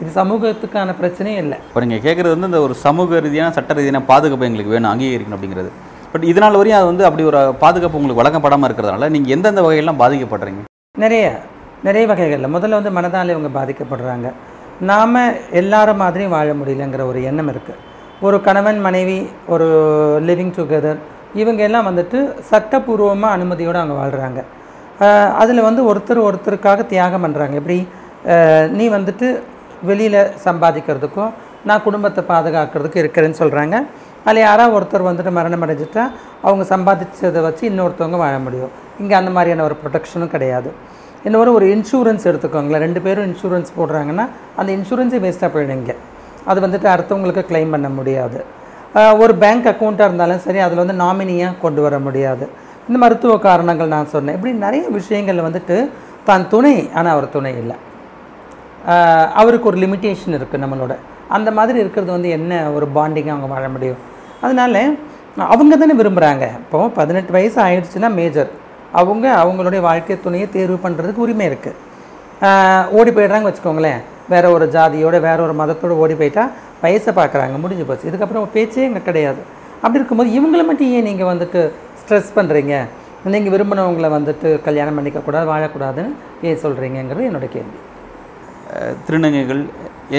இது 0.00 0.10
சமூகத்துக்கான 0.18 0.94
பிரச்சனையும் 1.00 1.42
இல்லை. 1.44 1.58
இப்போ 1.68 1.82
நீங்கள் 1.84 2.04
கேட்குறது 2.06 2.34
வந்து 2.36 2.50
இந்த 2.50 2.60
ஒரு 2.66 2.74
சமூக 2.86 3.20
ரீதியான 3.26 3.54
சட்ட 3.58 3.78
ரீதியான 3.78 4.02
பாதுகாப்பு 4.10 4.48
எங்களுக்கு 4.48 4.74
வேணும் 4.74 4.92
அங்கீகரிக்கணும் 4.92 5.38
அப்படிங்கிறது. 5.38 5.70
பட் 6.14 6.26
இதனால் 6.32 6.58
வரையும் 6.60 6.80
அது 6.80 6.90
வந்து 6.92 7.06
அப்படி 7.08 7.24
ஒரு 7.30 7.40
பாதுகாப்பு 7.64 7.98
உங்களுக்கு 8.00 8.22
வழங்கப்படாமல் 8.22 8.68
இருக்கிறதுனால 8.70 9.10
நீங்கள் 9.16 9.34
எந்தெந்த 9.36 9.62
வகையெல்லாம் 9.66 10.02
பாதிக்கப்படுறீங்க 10.02 10.62
நிறைய 11.00 11.26
நிறைய 11.86 12.04
வகைகளில். 12.08 12.52
முதல்ல 12.54 12.78
வந்து 12.78 12.90
மனதால் 12.96 13.30
இவங்க 13.34 13.50
பாதிக்கப்படுறாங்க. 13.54 14.26
நாம் 14.90 15.14
எல்லாரும் 15.60 16.00
மாதிரியும் 16.02 16.34
வாழ 16.34 16.48
முடியலங்கிற 16.58 17.02
ஒரு 17.10 17.20
எண்ணம் 17.28 17.50
இருக்குது 17.52 17.78
ஒரு 18.26 18.36
கணவன் 18.46 18.80
மனைவி 18.86 19.16
ஒரு 19.52 19.68
லிவிங் 20.28 20.52
டுகெதர் 20.56 20.98
இவங்க 21.42 21.62
எல்லாம் 21.68 21.88
வந்துட்டு 21.90 22.18
சட்டப்பூர்வமாக 22.50 23.36
அனுமதியோடு 23.36 23.80
அவங்க 23.82 23.96
வாழ்கிறாங்க 24.00 24.42
அதில் 25.42 25.66
வந்து 25.68 25.82
ஒருத்தர் 25.92 26.24
ஒருத்தருக்காக 26.28 26.86
தியாகம் 26.92 27.24
பண்ணுறாங்க 27.26 27.56
எப்படி? 27.60 27.78
நீ 28.78 28.86
வந்துட்டு 28.98 29.28
வெளியில் 29.90 30.22
சம்பாதிக்கிறதுக்கும் 30.46 31.32
நான் 31.70 31.86
குடும்பத்தை 31.86 32.24
பாதுகாக்கிறதுக்கும் 32.32 33.04
இருக்கிறேன்னு 33.04 33.40
சொல்கிறாங்க 33.42 33.76
அதில் 34.26 34.46
யாராவது 34.48 34.74
ஒருத்தர் 34.78 35.08
வந்துட்டு 35.10 35.32
மரணம் 35.38 35.64
அடைஞ்சிட்டா 35.66 36.04
அவங்க 36.46 36.64
சம்பாதிச்சதை 36.72 37.40
வச்சு 37.48 37.62
இன்னொருத்தவங்க 37.70 38.18
வாழ 38.24 38.34
முடியும். 38.46 38.72
இங்கே 39.02 39.14
அந்த 39.20 39.30
மாதிரியான 39.36 39.64
ஒரு 39.68 39.76
ப்ரொடெக்ஷனும் 39.82 40.32
கிடையாது. 40.34 40.70
இன்னொரு 41.28 41.50
ஒரு 41.58 41.66
இன்சூரன்ஸ் 41.74 42.24
எடுத்துக்கோங்களேன். 42.30 42.84
ரெண்டு 42.86 43.00
பேரும் 43.06 43.26
இன்சூரன்ஸ் 43.30 43.70
போடுறாங்கன்னா 43.78 44.24
அந்த 44.60 44.70
இன்சூரன்ஸே 44.78 45.20
வேஸ்ட்டாக 45.24 45.50
போயிடுங்க. 45.54 45.94
அது 46.50 46.58
வந்துட்டு 46.66 46.88
அடுத்தவங்களுக்கு 46.94 47.42
க்ளைம் 47.50 47.72
பண்ண 47.74 47.88
முடியாது. 47.98 48.38
ஒரு 49.22 49.32
பேங்க் 49.42 49.68
அக்கௌண்ட்டாக 49.72 50.08
இருந்தாலும் 50.10 50.42
சரி 50.46 50.60
அதில் 50.64 50.82
வந்து 50.84 50.96
நாமினியாக 51.04 51.58
கொண்டு 51.64 51.80
வர 51.86 51.98
முடியாது. 52.06 52.44
இந்த 52.88 52.98
மருத்துவ 53.04 53.34
காரணங்கள் 53.48 53.92
நான் 53.96 54.12
சொன்னேன். 54.14 54.36
இப்படி 54.38 54.52
நிறைய 54.66 54.84
விஷயங்கள் 54.98 55.46
வந்துட்டு 55.46 55.76
தான் 56.28 56.44
துணை 56.52 56.76
ஆனால் 56.98 57.12
அவர் 57.14 57.34
துணை 57.36 57.52
இல்லை. 57.62 57.76
அவருக்கு 59.40 59.68
ஒரு 59.70 59.78
லிமிட்டேஷன் 59.84 60.36
இருக்குது 60.38 60.62
நம்மளோட. 60.64 60.94
அந்த 61.36 61.50
மாதிரி 61.58 61.78
இருக்கிறது 61.82 62.10
வந்து 62.16 62.30
என்ன 62.38 62.52
ஒரு 62.76 62.86
பாண்டிங்காக 62.96 63.34
அவங்க 63.34 63.48
வாழ 63.54 63.66
முடியும்? 63.74 64.00
அதனால 64.44 64.84
அவங்க 65.54 65.76
தானே 65.82 65.94
விரும்புகிறாங்க 66.00 66.44
இப்போ 66.64 66.78
பதினெட்டு 66.98 67.32
வயசு 67.36 67.58
ஆயிடுச்சுன்னா 67.66 68.10
மேஜர் 68.20 68.50
அவங்க 69.00 69.26
அவங்களுடைய 69.42 69.80
வாழ்க்கை 69.88 70.16
துணையை 70.24 70.46
தேர்வு 70.56 70.78
பண்ணுறதுக்கு 70.84 71.24
உரிமை 71.26 71.44
இருக்குது 71.50 71.78
ஓடி 72.98 73.10
போயிடுறாங்க 73.16 73.46
வச்சுக்கோங்களேன். 73.48 74.00
வேறு 74.32 74.48
ஒரு 74.56 74.66
ஜாதியோட 74.74 75.16
வேற 75.26 75.38
ஒரு 75.46 75.54
மதத்தோடு 75.60 75.94
ஓடி 76.02 76.14
போயிட்டா 76.20 76.44
வயசை 76.82 77.12
பார்க்குறாங்க 77.18 77.56
முடிஞ்சு 77.62 77.84
போச்சு. 77.88 78.08
இதுக்கப்புறம் 78.10 78.44
பேச்சே 78.56 78.84
இங்கே 78.88 79.02
கிடையாது. 79.08 79.40
அப்படி 79.82 80.00
இருக்கும்போது 80.00 80.30
இவங்களை 80.38 80.64
மட்டும் 80.70 80.90
ஏன் 80.96 81.06
நீங்கள் 81.10 81.30
வந்துட்டு 81.30 81.60
ஸ்ட்ரெஸ் 82.00 82.30
பண்ணுறீங்க 82.38 82.74
நீங்கள் 83.34 83.52
விரும்பினவங்களை 83.54 84.10
வந்துட்டு 84.16 84.48
கல்யாணம் 84.66 84.96
பண்ணிக்கக்கூடாது 84.98 85.46
வாழக்கூடாதுன்னு 85.52 86.12
ஏன் 86.48 86.60
சொல்கிறீங்கிறது 86.64 87.28
என்னோட 87.30 87.48
கேள்வி. 87.56 87.78
திருநங்கைகள் 89.06 89.62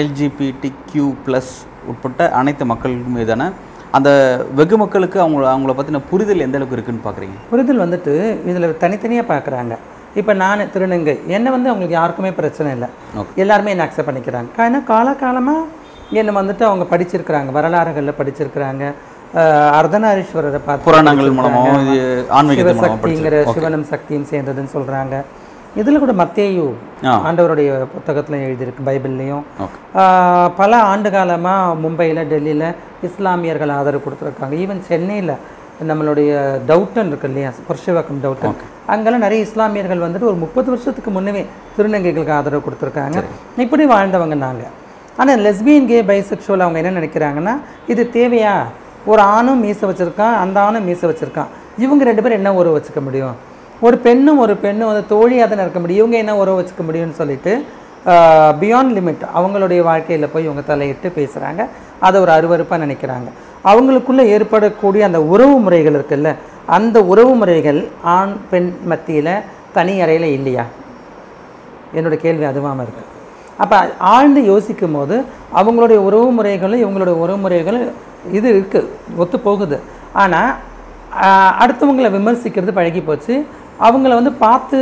எல்ஜிபிடி 0.00 0.70
கியூ 0.90 1.06
ப்ளஸ் 1.26 1.54
உட்பட்ட 1.92 2.28
அனைத்து 2.40 2.64
மக்களுக்கும் 2.72 3.16
மீதான 3.18 3.50
அந்த 3.96 4.10
வெகு 4.58 4.76
மக்களுக்கு 4.82 5.18
அவங்க 5.24 5.48
அவங்கள 5.54 5.72
பற்றின 5.78 6.02
புரிதல் 6.10 6.44
எந்த 6.46 6.58
அளவுக்கு 6.58 6.76
இருக்குன்னு 6.78 7.06
பார்க்குறீங்க 7.06 7.36
புரிதல் 7.52 7.84
வந்துட்டு 7.84 8.14
இதில் 8.50 8.80
தனித்தனியாக 8.84 9.26
பார்க்குறாங்க 9.32 9.74
இப்போ 10.20 10.32
நான் 10.42 10.68
திருநங்கை 10.74 11.14
என்னை 11.36 11.50
வந்து 11.54 11.70
அவங்களுக்கு 11.70 11.96
யாருக்குமே 11.98 12.30
பிரச்சனை 12.40 12.68
இல்லை. 12.76 12.88
எல்லாருமே 13.42 13.72
என்னை 13.74 13.84
அக்செப்ட் 13.86 14.08
பண்ணிக்கிறாங்க. 14.08 14.48
ஏன்னா 14.66 14.80
காலகாலமாக 14.90 15.62
என்னை 16.20 16.32
வந்துட்டு 16.40 16.64
அவங்க 16.68 16.84
படிச்சிருக்கிறாங்க 16.92 17.50
வரலாறுகளில் 17.56 18.18
படிச்சிருக்கிறாங்க. 18.20 18.84
அர்த்தநாரீஸ்வரரை 19.78 20.60
பார்த்து 20.66 20.86
புராணங்கள் 20.88 21.36
மூலமாக 21.38 22.50
சிவசக்திங்கிற 22.58 23.38
சிவனும் 23.54 23.88
சக்தியும் 23.92 24.28
சேர்ந்ததுன்னு 24.32 24.74
சொல்றாங்க. 24.76 25.14
இதுல 25.80 25.98
கூட 26.02 26.12
மத்தேயு. 26.22 26.66
ஆண்டவருடைய 27.28 27.70
புத்தகத்துல 27.94 28.38
எழுதியிருக்கு 28.46 28.82
பைபிள்லையும். 28.88 29.44
பல 30.60 30.72
ஆண்டு 30.90 31.08
காலமாக 31.14 31.74
மும்பையில் 31.84 32.22
டெல்லியில் 32.32 32.68
இஸ்லாமியர்கள் 33.08 33.72
ஆதரவு 33.78 34.04
கொடுத்துருக்காங்க. 34.04 34.54
ஈவன் 34.64 34.82
சென்னையில் 34.90 35.34
நம்மளுடைய 35.88 36.30
டவுட்டன் 36.68 37.08
இருக்கு 37.10 37.28
இல்லையா 37.30 37.50
புருஷவாக்கம் 37.68 38.20
டவுட்டன். 38.24 38.58
அங்கெல்லாம் 38.92 39.24
நிறைய 39.26 39.46
இஸ்லாமியர்கள் 39.48 40.04
வந்துட்டு 40.04 40.28
ஒரு 40.30 40.38
முப்பது 40.44 40.68
வருஷத்துக்கு 40.72 41.10
முன்னவே 41.16 41.42
திருநங்கைகளுக்கு 41.76 42.34
ஆதரவு 42.38 42.64
கொடுத்துருக்காங்க. 42.66 43.22
இப்படி 43.64 43.86
வாழ்ந்தவங்க 43.94 44.36
நாங்கள் 44.46 44.72
ஆனால் 45.22 45.42
லெஸ்பியன் 45.46 45.88
கே 45.90 45.98
பைசெக்ஷுவல் 46.10 46.64
அவங்க 46.64 46.78
என்ன 46.82 46.92
நினைக்கிறாங்கன்னா 47.00 47.54
இது 47.92 48.04
தேவையா? 48.18 48.54
ஒரு 49.10 49.22
ஆணும் 49.34 49.62
மீசை 49.64 49.84
வச்சுருக்கான் 49.90 50.36
அந்த 50.44 50.56
ஆணும் 50.66 50.86
மீசை 50.90 51.08
வச்சுருக்கான். 51.10 51.50
இவங்க 51.84 52.04
ரெண்டு 52.08 52.22
பேரும் 52.24 52.40
என்ன 52.40 52.52
உறவு 52.60 52.76
வச்சுக்க 52.78 53.02
முடியும்? 53.08 53.34
ஒரு 53.86 53.96
பெண்ணும் 54.06 54.42
ஒரு 54.44 54.54
பெண்ணும் 54.64 54.90
வந்து 54.90 55.06
தோழியாக 55.14 55.48
தானே 55.48 55.64
இருக்க 55.64 55.80
முடியும். 55.80 56.00
இவங்க 56.02 56.16
என்ன 56.22 56.36
உறவு 56.42 56.58
வச்சுக்க 56.60 56.82
முடியும்னு 56.88 57.20
சொல்லிட்டு 57.20 57.52
பியாண்ட் 58.62 58.94
லிமிட் 58.98 59.22
அவங்களுடைய 59.38 59.80
வாழ்க்கையில் 59.88 60.30
போய் 60.32 60.46
இவங்க 60.48 60.62
தலையிட்டு 60.70 61.08
பேசுகிறாங்க 61.18 61.62
அதை 62.06 62.16
ஒரு 62.20 62.32
அருவருப்பாக 62.36 62.78
நினைக்கிறாங்க. 62.84 63.28
அவங்களுக்குள்ளே 63.70 64.24
ஏற்படக்கூடிய 64.34 65.02
அந்த 65.08 65.20
உறவு 65.34 65.56
முறைகள் 65.66 65.96
இருக்குல்ல 65.98 66.30
அந்த 66.76 66.98
உறவு 67.12 67.34
முறைகள் 67.40 67.80
ஆண் 68.16 68.34
பெண் 68.50 68.70
மத்தியில் 68.90 69.34
தனி 69.76 69.94
அறையில் 70.04 70.28
இல்லையா? 70.36 70.64
என்னோட 71.96 72.16
கேள்வி 72.24 72.44
அதுவாமல் 72.50 72.84
இருக்குது 72.86 73.10
அப்போ 73.62 73.76
ஆழ்ந்து 73.98 74.40
யோசிக்கும் 74.44 74.96
போது 74.96 75.16
அவங்களுடைய 75.60 75.98
உறவு 76.08 76.28
முறைகளும் 76.38 76.82
இவங்களுடைய 76.84 77.16
உறவு 77.24 77.38
முறைகளும் 77.44 77.90
இது 78.38 78.48
இருக்குது 78.54 78.88
ஒத்து 79.22 79.38
போகுது 79.40 79.76
ஆனால் 80.22 80.52
அடுத்தவங்களை 81.62 82.08
விமர்சிக்கிறது 82.16 82.72
பழகி 82.78 83.00
போச்சு 83.00 83.34
அவங்கள 83.80 84.14
வந்து 84.14 84.32
பார்த்து 84.40 84.78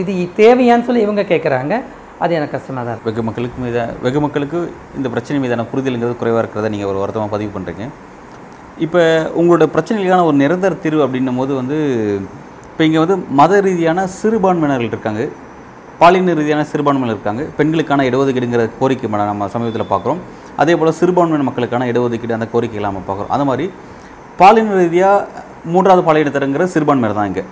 இது 0.00 0.12
தேவையான்னு 0.36 0.84
சொல்லி 0.84 1.00
இவங்க 1.00 1.22
கேட்குறாங்க 1.22 1.74
அது 2.18 2.34
எனக்கு 2.34 2.56
கஷ்டமாக 2.56 2.84
தான் 2.86 3.00
வெகு 3.04 3.22
மக்களுக்கு 3.22 3.58
மீத 3.62 3.78
வெகு 4.02 4.20
மக்களுக்கு 4.20 4.58
இந்த 4.96 5.08
பிரச்சனை 5.08 5.38
மீதான 5.40 5.66
புரிதலுங்கிறது 5.70 6.16
குறைவாக 6.16 6.42
இருக்கிறத 6.42 6.68
நீங்கள் 6.68 6.88
ஒரு 6.88 6.98
வருத்தமாக 6.98 7.30
பதிவு 7.30 7.50
பண்ணுறீங்க 7.56 7.86
இப்போ 8.76 9.02
உங்களோட 9.36 9.64
பிரச்சனைகளுக்கான 9.70 10.24
ஒரு 10.24 10.36
நிரந்தர 10.36 10.74
தீர்வு 10.76 11.04
அப்படின்னும் 11.04 11.36
போது 11.36 11.52
வந்து 11.54 11.76
இப்போ 12.70 12.84
இங்கே 12.84 12.98
வந்து 12.98 13.16
மத 13.32 13.60
ரீதியான 13.60 14.00
சிறுபான்மையினர்கள் 14.14 14.90
இருக்காங்க. 14.90 15.22
பாலின 16.00 16.32
ரீதியான 16.34 16.64
சிறுபான்மையினர் 16.64 17.14
இருக்காங்க. 17.14 17.42
பெண்களுக்கான 17.56 18.04
இடஒதுக்கீடுங்கிற 18.04 18.64
கோரிக்கை 18.78 19.08
ம- 19.08 19.28
நம்ம 19.30 19.48
சமீபத்தில் 19.48 19.90
பார்க்குறோம் 19.92 20.20
அதே 20.56 20.74
போல் 20.74 20.98
சிறுபான்மையின 20.98 21.42
மக்களுக்கான 21.42 21.86
இடஒதுக்கீடு 21.92 22.34
அந்த 22.34 22.48
கோரிக்கைகளை 22.52 22.88
நம்ம 22.90 23.02
பார்க்குறோம் 23.06 23.30
அந்த 23.30 23.44
மாதிரி 23.44 23.66
பாலின 24.38 24.74
ரீதியாக 24.74 25.44
மூன்றாவது 25.66 26.02
பாலினத்தருங்கிற 26.08 26.64
சிறுபான்மையினர் 26.74 27.18
தான் 27.20 27.26
இங்கே. 27.26 27.44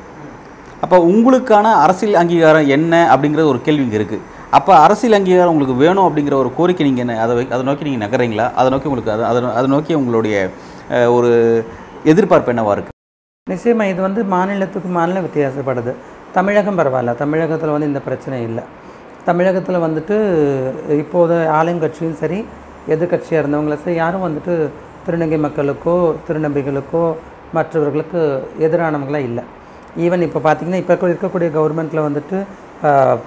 அப்போ 0.84 0.96
உங்களுக்கான 1.10 1.66
அரசியல் 1.82 2.18
அங்கீகாரம் 2.20 2.70
என்ன 2.76 2.94
அப்படிங்கிற 3.12 3.42
ஒரு 3.50 3.58
கேள்வி 3.66 3.84
இங்கே 3.86 3.98
இருக்குது 4.00 4.24
அப்போ 4.56 4.72
அரசியல் 4.84 5.16
அங்கீகாரம் 5.18 5.52
உங்களுக்கு 5.52 5.76
வேணும் 5.82 6.06
அப்படிங்கிற 6.06 6.34
ஒரு 6.42 6.50
கோரிக்கை 6.58 6.84
நீங்கள் 6.88 7.04
என்ன 7.04 7.14
அதை 7.24 7.34
அதை 7.54 7.62
நோக்கி 7.68 7.86
நீங்கள் 7.86 8.04
நகர்றீங்களா? 8.04 8.46
அதை 8.60 8.68
நோக்கி 8.74 8.88
உங்களுக்கு 8.90 9.14
அதை 9.14 9.24
அதை 9.30 9.40
அதை 9.60 9.68
நோக்கி 9.74 9.92
உங்களுடைய 10.00 10.36
ஒரு 11.16 11.30
எதிர்பார்ப்பு 12.12 12.52
என்னவாக 12.54 12.74
இருக்குது 12.76 12.92
நிச்சயமாக 13.52 13.92
இது 13.92 14.00
வந்து 14.08 14.20
மாநிலத்துக்கு 14.34 14.90
மாநிலம் 14.98 15.26
வித்தியாசப்படுது. 15.26 15.92
தமிழகம் 16.36 16.78
பரவாயில்ல. 16.80 17.12
தமிழகத்தில் 17.22 17.74
வந்து 17.74 17.90
இந்த 17.90 18.00
பிரச்சனை 18.06 18.38
இல்லை. 18.48 18.64
தமிழகத்தில் 19.28 19.84
வந்துட்டு 19.86 20.16
இப்போது 21.02 21.36
ஆளுங்கட்சியும் 21.58 22.16
சரி 22.22 22.38
எதிர்கட்சியாக 22.94 23.42
இருந்தவங்களும் 23.42 23.82
சரி 23.84 23.96
யாரும் 24.02 24.24
வந்துட்டு 24.28 24.54
திருநங்கை 25.06 25.38
மக்களுக்கோ 25.46 25.96
திருநம்பிகளுக்கோ 26.28 27.04
மற்றவர்களுக்கு 27.56 28.20
எதிரானவங்களாக 28.66 29.28
இல்லை. 29.30 29.44
ஈவன் 30.04 30.24
இப்போ 30.26 30.40
பார்த்திங்கன்னா 30.46 30.80
இப்போ 30.82 31.08
இருக்கக்கூடிய 31.10 31.48
கவர்மெண்ட்டில் 31.56 32.06
வந்துட்டு 32.08 32.36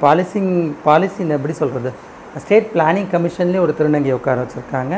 பாலிசிங் 0.03 0.51
பாலிசின்னு 0.87 1.35
எப்படி 1.37 1.53
சொல்கிறது 1.61 1.91
ஸ்டேட் 2.43 2.67
பிளானிங் 2.73 3.09
கமிஷன்லேயே 3.13 3.61
ஒரு 3.65 3.73
திருநங்கை 3.77 4.11
உட்கார 4.17 4.37
வச்சுருக்காங்க. 4.43 4.95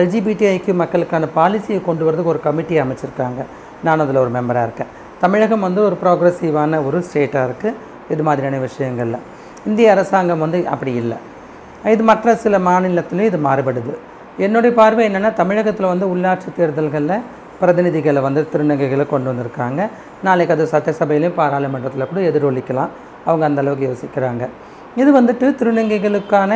எல்ஜிபிடிஐக்கு 0.00 0.72
மக்களுக்கான 0.82 1.28
பாலிசியை 1.36 1.80
கொண்டு 1.88 2.04
வரதுக்கு 2.06 2.32
ஒரு 2.34 2.40
கமிட்டி 2.46 2.74
அமைச்சிருக்காங்க. 2.84 3.40
நான் 3.86 4.02
அதில் 4.04 4.22
ஒரு 4.24 4.32
மெம்பராக 4.36 4.66
இருக்கேன். 4.68 4.90
தமிழகம் 5.22 5.64
வந்து 5.66 5.80
ஒரு 5.88 5.96
ப்ராக்ரஸிவான 6.02 6.80
ஒரு 6.88 6.98
ஸ்டேட்டாக 7.08 7.46
இருக்குது 7.48 7.76
இது 8.14 8.22
மாதிரியான 8.28 8.58
விஷயங்களில். 8.66 9.20
இந்திய 9.68 9.92
அரசாங்கம் 9.94 10.42
வந்து 10.44 10.58
அப்படி 10.74 10.92
இல்லை. 11.02 11.18
இது 11.94 12.02
மற்ற 12.10 12.34
சில 12.42 12.58
மாநிலத்திலையும் 12.68 13.30
இது 13.30 13.40
மாறுபடுது. 13.46 13.94
என்னுடைய 14.44 14.72
பார்வை 14.80 15.02
என்னென்னா 15.08 15.30
தமிழகத்தில் 15.40 15.92
வந்து 15.92 16.06
உள்ளாட்சி 16.14 16.48
தேர்தல்களில் 16.58 17.16
பிரதிநிதிகளை 17.60 18.20
வந்து 18.26 18.42
திருநங்கைகளை 18.52 19.04
கொண்டு 19.12 19.28
வந்திருக்காங்க. 19.30 19.80
நாளைக்கு 20.26 20.54
அது 20.56 20.64
சட்டசபையிலையும் 20.74 21.38
பாராளுமன்றத்தில் 21.40 22.10
கூட 22.12 22.20
எதிரொலிக்கலாம். 22.30 22.92
அவங்க 23.28 23.44
அந்தளவுக்கு 23.48 23.88
யோசிக்கிறாங்க. 23.90 24.44
இது 25.02 25.10
வந்துட்டு 25.20 25.46
திருநங்கைகளுக்கான 25.60 26.52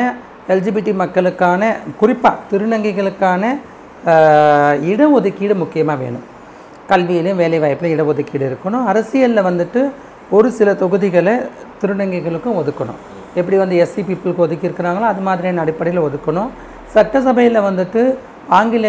எல்ஜிபிடி 0.55 0.93
மக்களுக்கான 1.02 1.62
குறிப்பாக 2.00 2.37
திருநங்கைகளுக்கான 2.50 3.43
இடஒதுக்கீடு 4.90 5.55
முக்கியமாக 5.62 5.99
வேணும். 6.02 6.26
கல்வியிலையும் 6.90 7.40
வேலைவாய்ப்பில் 7.43 7.95
இடஒதுக்கீடு 7.95 8.45
இருக்கணும். 8.50 8.85
அரசியலில் 8.90 9.47
வந்துட்டு 9.49 9.81
ஒரு 10.37 10.49
சில 10.59 10.69
தொகுதிகளை 10.83 11.35
திருநங்கைகளுக்கும் 11.81 12.59
ஒதுக்கணும். 12.61 12.99
எப்படி 13.40 13.57
வந்து 13.62 13.76
எஸ்சி 13.85 14.02
பீப்புளுக்கு 14.09 14.45
ஒதுக்கி 14.47 14.67
இருக்கிறாங்களோ 14.69 15.07
அது 15.12 15.23
மாதிரியான 15.28 15.62
அடிப்படையில் 15.64 16.07
ஒதுக்கணும். 16.07 16.50
சட்டசபையில் 16.95 17.67
வந்துட்டு 17.69 18.02
ஆங்கில 18.59 18.87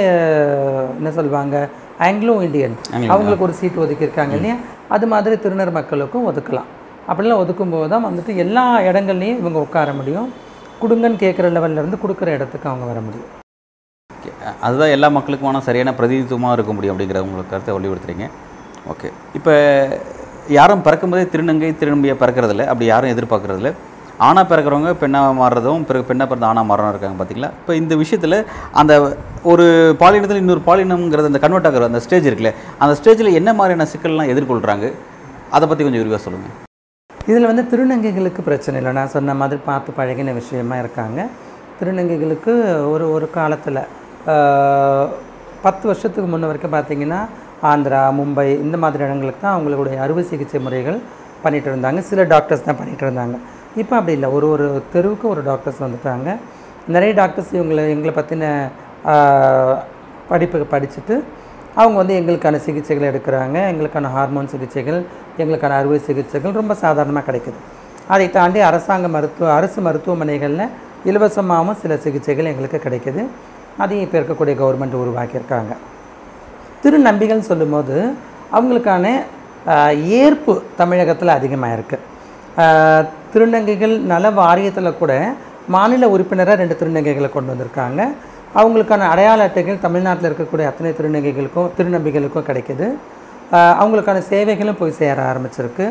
என்ன 0.99 1.09
சொல்லுவாங்க 1.17 1.55
ஆங்கிலோ 2.05 2.33
இந்தியன். 2.47 2.75
அவங்களுக்கு 3.13 3.45
ஒரு 3.47 3.55
சீட் 3.59 3.81
ஒதுக்கியிருக்காங்க 3.83 4.33
இல்லையா? 4.37 4.57
அது 4.95 5.05
மாதிரி 5.13 5.35
திருநர் 5.45 5.71
மக்களுக்கும் 5.77 6.27
ஒதுக்கலாம். 6.29 6.69
அப்படிலாம் 7.09 7.41
ஒதுக்கும்போது 7.43 7.89
தான் 7.93 8.05
வந்துட்டு 8.07 8.31
எல்லா 8.43 8.63
இடங்கள்லையும் 8.89 9.41
இவங்க 9.41 9.59
உட்கார 9.65 9.93
முடியும். 9.99 10.29
கொடுங்கன்னு 10.81 11.19
கேட்குற 11.25 11.47
லெவல்ல 11.55 11.81
இருந்து 11.81 11.97
கொடுக்குற 12.03 12.29
இடத்துக்கு 12.37 12.69
அவங்க 12.71 12.85
வர 12.91 12.99
முடியும். 13.07 13.27
ஓகே. 14.15 14.31
அதுதான் 14.67 14.93
எல்லா 14.95 15.09
மக்களுக்குமான 15.17 15.61
சரியான 15.67 15.93
பிரதிநிதித்துவமாக 15.99 16.55
இருக்க 16.57 16.73
முடியும் 16.77 16.93
அப்படிங்கிற 16.95 17.21
உங்களுக்கு 17.27 17.53
கருத்தை 17.53 17.75
வலியுறுத்துறீங்க. 17.77 18.27
ஓகே. 18.93 19.09
இப்போ 19.39 19.53
யாரும் 20.57 20.85
பிறக்கும்போதே 20.87 21.25
திருநங்கை 21.33 21.71
திருநம்பியை 21.81 22.15
பிறக்கிறதில்ல. 22.23 22.65
அப்படி 22.71 22.85
யாரும் 22.93 23.13
எதிர்பார்க்கறதில்ல. 23.15 23.71
ஆணாக 24.27 24.45
பிறக்கிறவங்க 24.51 24.91
பெண்ணாக 25.01 25.33
மாறுறதும் 25.41 25.83
பிறகு 25.89 26.03
பெண்ணாக 26.09 26.27
பிறந்த 26.29 26.45
ஆணாக 26.51 26.67
மாறுறதும் 26.69 26.93
இருக்காங்க 26.93 27.17
பார்த்தீங்களா 27.19 27.49
இப்போ 27.59 27.73
இந்த 27.81 27.93
விஷயத்தில் 28.01 28.37
அந்த 28.81 28.93
ஒரு 29.51 29.65
பாலினத்தில் 30.01 30.41
இன்னொரு 30.43 30.63
பாலினம்ங்கிறது 30.69 31.29
அந்த 31.31 31.41
கன்வெர்ட் 31.43 31.67
ஆகிற 31.69 31.89
அந்த 31.91 32.01
ஸ்டேஜ் 32.05 32.27
இருக்குல்ல 32.29 32.51
அந்த 32.83 32.93
ஸ்டேஜில் 32.99 33.37
என்ன 33.39 33.49
மாதிரியான 33.59 33.87
சிக்கல்லாம் 33.91 34.31
எதிர்கொள்கிறாங்க 34.33 34.87
அதை 35.57 35.65
பற்றி 35.67 35.83
கொஞ்சம் 35.85 36.03
விரிவாக 36.03 36.21
சொல்லுங்கள் 36.25 36.55
இதில் 37.31 37.47
வந்து 37.49 37.63
திருநங்கைகளுக்கு 37.71 38.41
பிரச்சனை 38.47 38.77
இல்லை. 38.81 38.91
நான் 38.97 39.11
சொன்ன 39.15 39.33
மாதிரி 39.39 39.59
பார்த்து 39.69 39.95
பழகின 39.99 40.33
விஷயமா 40.39 40.75
இருக்காங்க. 40.81 41.19
திருநங்கைகளுக்கு 41.79 42.53
ஒரு 42.93 43.05
ஒரு 43.15 43.27
காலத்தில் 43.37 43.79
பத்து 45.65 45.85
வருஷத்துக்கு 45.89 46.27
முன்ன 46.33 46.49
வரைக்கும் 46.49 46.75
பார்த்தீங்கன்னா 46.75 47.19
ஆந்திரா 47.71 48.01
மும்பை 48.19 48.45
இந்த 48.65 48.75
மாதிரி 48.83 49.05
இடங்களுக்கு 49.07 49.41
தான் 49.45 49.55
அவங்களுடைய 49.57 49.97
அறுவை 50.05 50.23
சிகிச்சை 50.31 50.61
முறைகள் 50.65 50.99
பண்ணிகிட்டு 51.43 51.71
இருந்தாங்க. 51.71 51.99
சில 52.09 52.23
டாக்டர்ஸ் 52.33 52.67
தான் 52.67 52.79
பண்ணிகிட்டு 52.81 53.05
இருந்தாங்க. 53.07 53.37
இப்போ 53.81 53.93
அப்படி 53.97 54.15
இல்லை. 54.17 54.29
ஒரு 54.37 54.47
ஒரு 54.53 54.67
தெருவுக்கு 54.93 55.25
ஒரு 55.33 55.41
டாக்டர்ஸ் 55.49 55.81
வந்துட்டாங்க. 55.85 56.29
நிறைய 56.95 57.11
டாக்டர்ஸ் 57.21 57.51
இவங்களை 57.57 57.83
எங்களை 57.95 58.13
பற்றின 58.19 58.45
படிப்புக்கு 60.31 60.67
படிச்சுட்டு 60.75 61.15
அவங்க 61.79 61.97
வந்து 62.01 62.15
எங்களுக்கான 62.19 62.59
சிகிச்சைகள் 62.67 63.09
எடுக்கிறாங்க. 63.11 63.57
எங்களுக்கான 63.71 64.09
ஹார்மோன் 64.15 64.51
சிகிச்சைகள் 64.53 64.99
எங்களுக்கான 65.41 65.75
அறுவை 65.81 65.99
சிகிச்சைகள் 66.07 66.57
ரொம்ப 66.59 66.73
சாதாரணமாக 66.83 67.25
கிடைக்குது. 67.29 67.59
அதை 68.13 68.27
தாண்டி 68.37 68.59
அரசாங்க 68.69 69.07
மருத்துவ 69.15 69.51
அரசு 69.57 69.79
மருத்துவமனைகளில் 69.87 70.65
இலவசமாகவும் 71.09 71.79
சில 71.83 71.95
சிகிச்சைகள் 72.05 72.49
எங்களுக்கு 72.51 72.79
கிடைக்குது. 72.85 73.23
அதையும் 73.83 74.05
இப்போ 74.05 74.17
இருக்கக்கூடிய 74.19 74.55
கவர்மெண்ட் 74.61 75.01
உருவாக்கியிருக்காங்க. 75.03 75.73
திருநம்பிகள் 76.83 77.47
சொல்லும்போது 77.49 77.95
அவங்களுக்கான 78.57 79.05
ஏற்பு 80.23 80.53
தமிழகத்தில் 80.81 81.37
அதிகமாக 81.37 81.77
இருக்குது 81.77 82.05
திருநங்கைகள் 83.33 83.95
நல 84.11 84.29
வாரியத்தில் 84.41 84.97
கூட 85.01 85.13
மாநில 85.75 86.03
உறுப்பினராக 86.15 86.57
ரெண்டு 86.61 86.75
திருநங்கைகளை 86.81 87.29
கொண்டு 87.33 87.51
வந்திருக்காங்க. 87.53 88.01
அவங்களுக்கான 88.59 89.07
அடையாள 89.13 89.39
அட்டைகள் 89.47 89.83
தமிழ்நாட்டில் 89.85 90.27
இருக்கக்கூடிய 90.29 90.67
அத்தனை 90.71 90.91
திருநங்கைகளுக்கும் 90.99 91.67
திருநம்பிகளுக்கும் 91.77 92.47
கிடைக்குது. 92.49 92.87
அவங்களுக்கான 93.81 94.19
சேவைகளும் 94.31 94.79
போய் 94.79 94.97
சேர 95.01 95.17
ஆரம்பிச்சிருக்கு. 95.31 95.85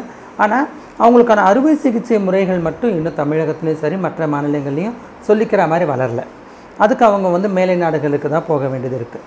ஆனால் 0.44 0.66
அவங்களுக்கான 1.04 1.44
அறுவை 1.50 1.74
சிகிச்சை 1.84 2.18
முறைகள் 2.26 2.60
மட்டும் 2.66 2.92
இன்னும் 2.96 3.18
தமிழகத்துலேயும் 3.22 3.82
சரி 3.84 3.96
மற்ற 4.06 4.26
மாநிலங்கள்லையும் 4.34 4.96
சொல்லிக்கிற 5.28 5.62
மாதிரி 5.72 5.86
வளரல. 5.92 6.22
அதுக்கு 6.84 7.04
அவங்க 7.10 7.28
வந்து 7.36 7.48
மேலை 7.58 7.76
நாடுகளுக்கு 7.84 8.28
தான் 8.34 8.48
போக 8.50 8.66
வேண்டியது 8.72 8.98
இருக்குது 9.00 9.24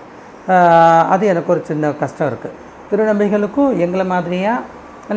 அது 1.14 1.24
எனக்கு 1.32 1.52
ஒரு 1.54 1.62
சின்ன 1.70 1.92
கஷ்டம் 2.04 2.30
இருக்குது 2.32 2.56
திருநம்பிகளுக்கும் 2.92 3.74
எங்களை 3.86 4.06
மாதிரியாக 4.12 4.60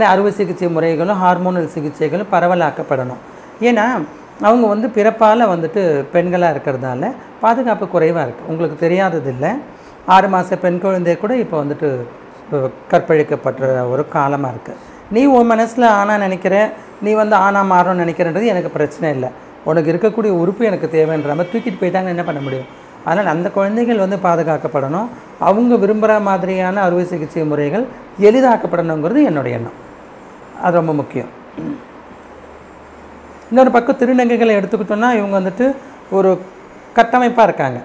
அறுவை 0.03 0.31
சிகிச்சை 0.39 0.69
முறைகளும் 0.77 1.21
ஹார்மோனல் 1.23 1.73
சிகிச்சைகளும் 1.75 2.33
பரவலாக்கப்படணும். 2.35 3.21
ஏன்னா 3.69 3.87
அவங்க 4.49 4.65
வந்து 4.67 4.87
பிறப்பால் 4.97 5.51
வந்துட்டு 5.53 5.83
பெண்களாக 6.15 6.55
இருக்கிறதால 6.55 7.11
பாதுகாப்பு 7.43 7.87
குறைவாக 7.95 8.25
இருக்குது 8.27 8.49
உங்களுக்கு 8.53 8.77
தெரியாதது 8.85 9.31
இல்லை 9.35 9.51
ஆறு 10.15 10.29
மாத 10.33 10.57
பெண் 10.65 10.81
குழந்தைய 10.85 11.17
கூட 11.19 11.35
இப்போ 11.43 11.57
வந்துட்டு 11.63 11.89
கற்பழிக்கப்படுற 12.51 12.91
கற்பழிக்கப்பட்ட 12.93 13.85
ஒரு 13.93 14.03
காலமாக 14.17 14.53
இருக்குது 14.55 14.81
நீ 15.15 15.23
உன் 15.37 15.51
மனசில் 15.53 15.87
ஆனால் 16.01 16.23
நினைக்கிற 16.25 16.57
நீ 17.05 17.13
வந்து 17.21 17.37
ஆனா 17.45 17.61
மாறணும்னு 17.73 18.05
நினைக்கிறன்றது 18.05 18.51
எனக்கு 18.53 18.71
பிரச்சனை 18.77 19.09
இல்லை. 19.17 19.31
உனக்கு 19.71 19.91
இருக்கக்கூடிய 19.93 20.33
உறுப்பு 20.43 20.63
எனக்கு 20.71 20.89
தேவைன்ற 20.97 21.35
மாதிரி 21.37 21.53
தூக்கிட்டு 21.53 21.81
போயிட்டாங்க 21.83 22.09
என்ன 22.15 22.25
பண்ண 22.29 22.41
முடியும்? 22.47 22.69
அதனால் 23.07 23.33
அந்த 23.35 23.49
குழந்தைகள் 23.57 24.03
வந்து 24.05 24.19
பாதுகாக்கப்படணும். 24.27 25.09
அவங்க 25.49 25.75
விரும்புகிற 25.85 26.21
மாதிரியான 26.29 26.83
அறுவை 26.87 27.05
சிகிச்சை 27.13 27.45
முறைகள் 27.53 27.87
எளிதாக்கப்படணுங்கிறது 28.29 29.23
என்னுடைய 29.31 29.59
எண்ணம். 29.59 29.79
அது 30.65 30.77
ரொம்ப 30.77 30.95
முக்கியம். 30.95 31.27
இன்னொரு 33.51 33.71
பக்கம் 33.71 33.97
திருநங்கைகளை 33.97 34.53
எடுத்துக்கிட்டோம்னா 34.57 35.13
இவங்க 35.13 35.41
வந்துட்டு 35.41 35.75
ஒரு 36.11 36.39
கட்டமைப்பாக 36.93 37.49
இருக்காங்க. 37.49 37.81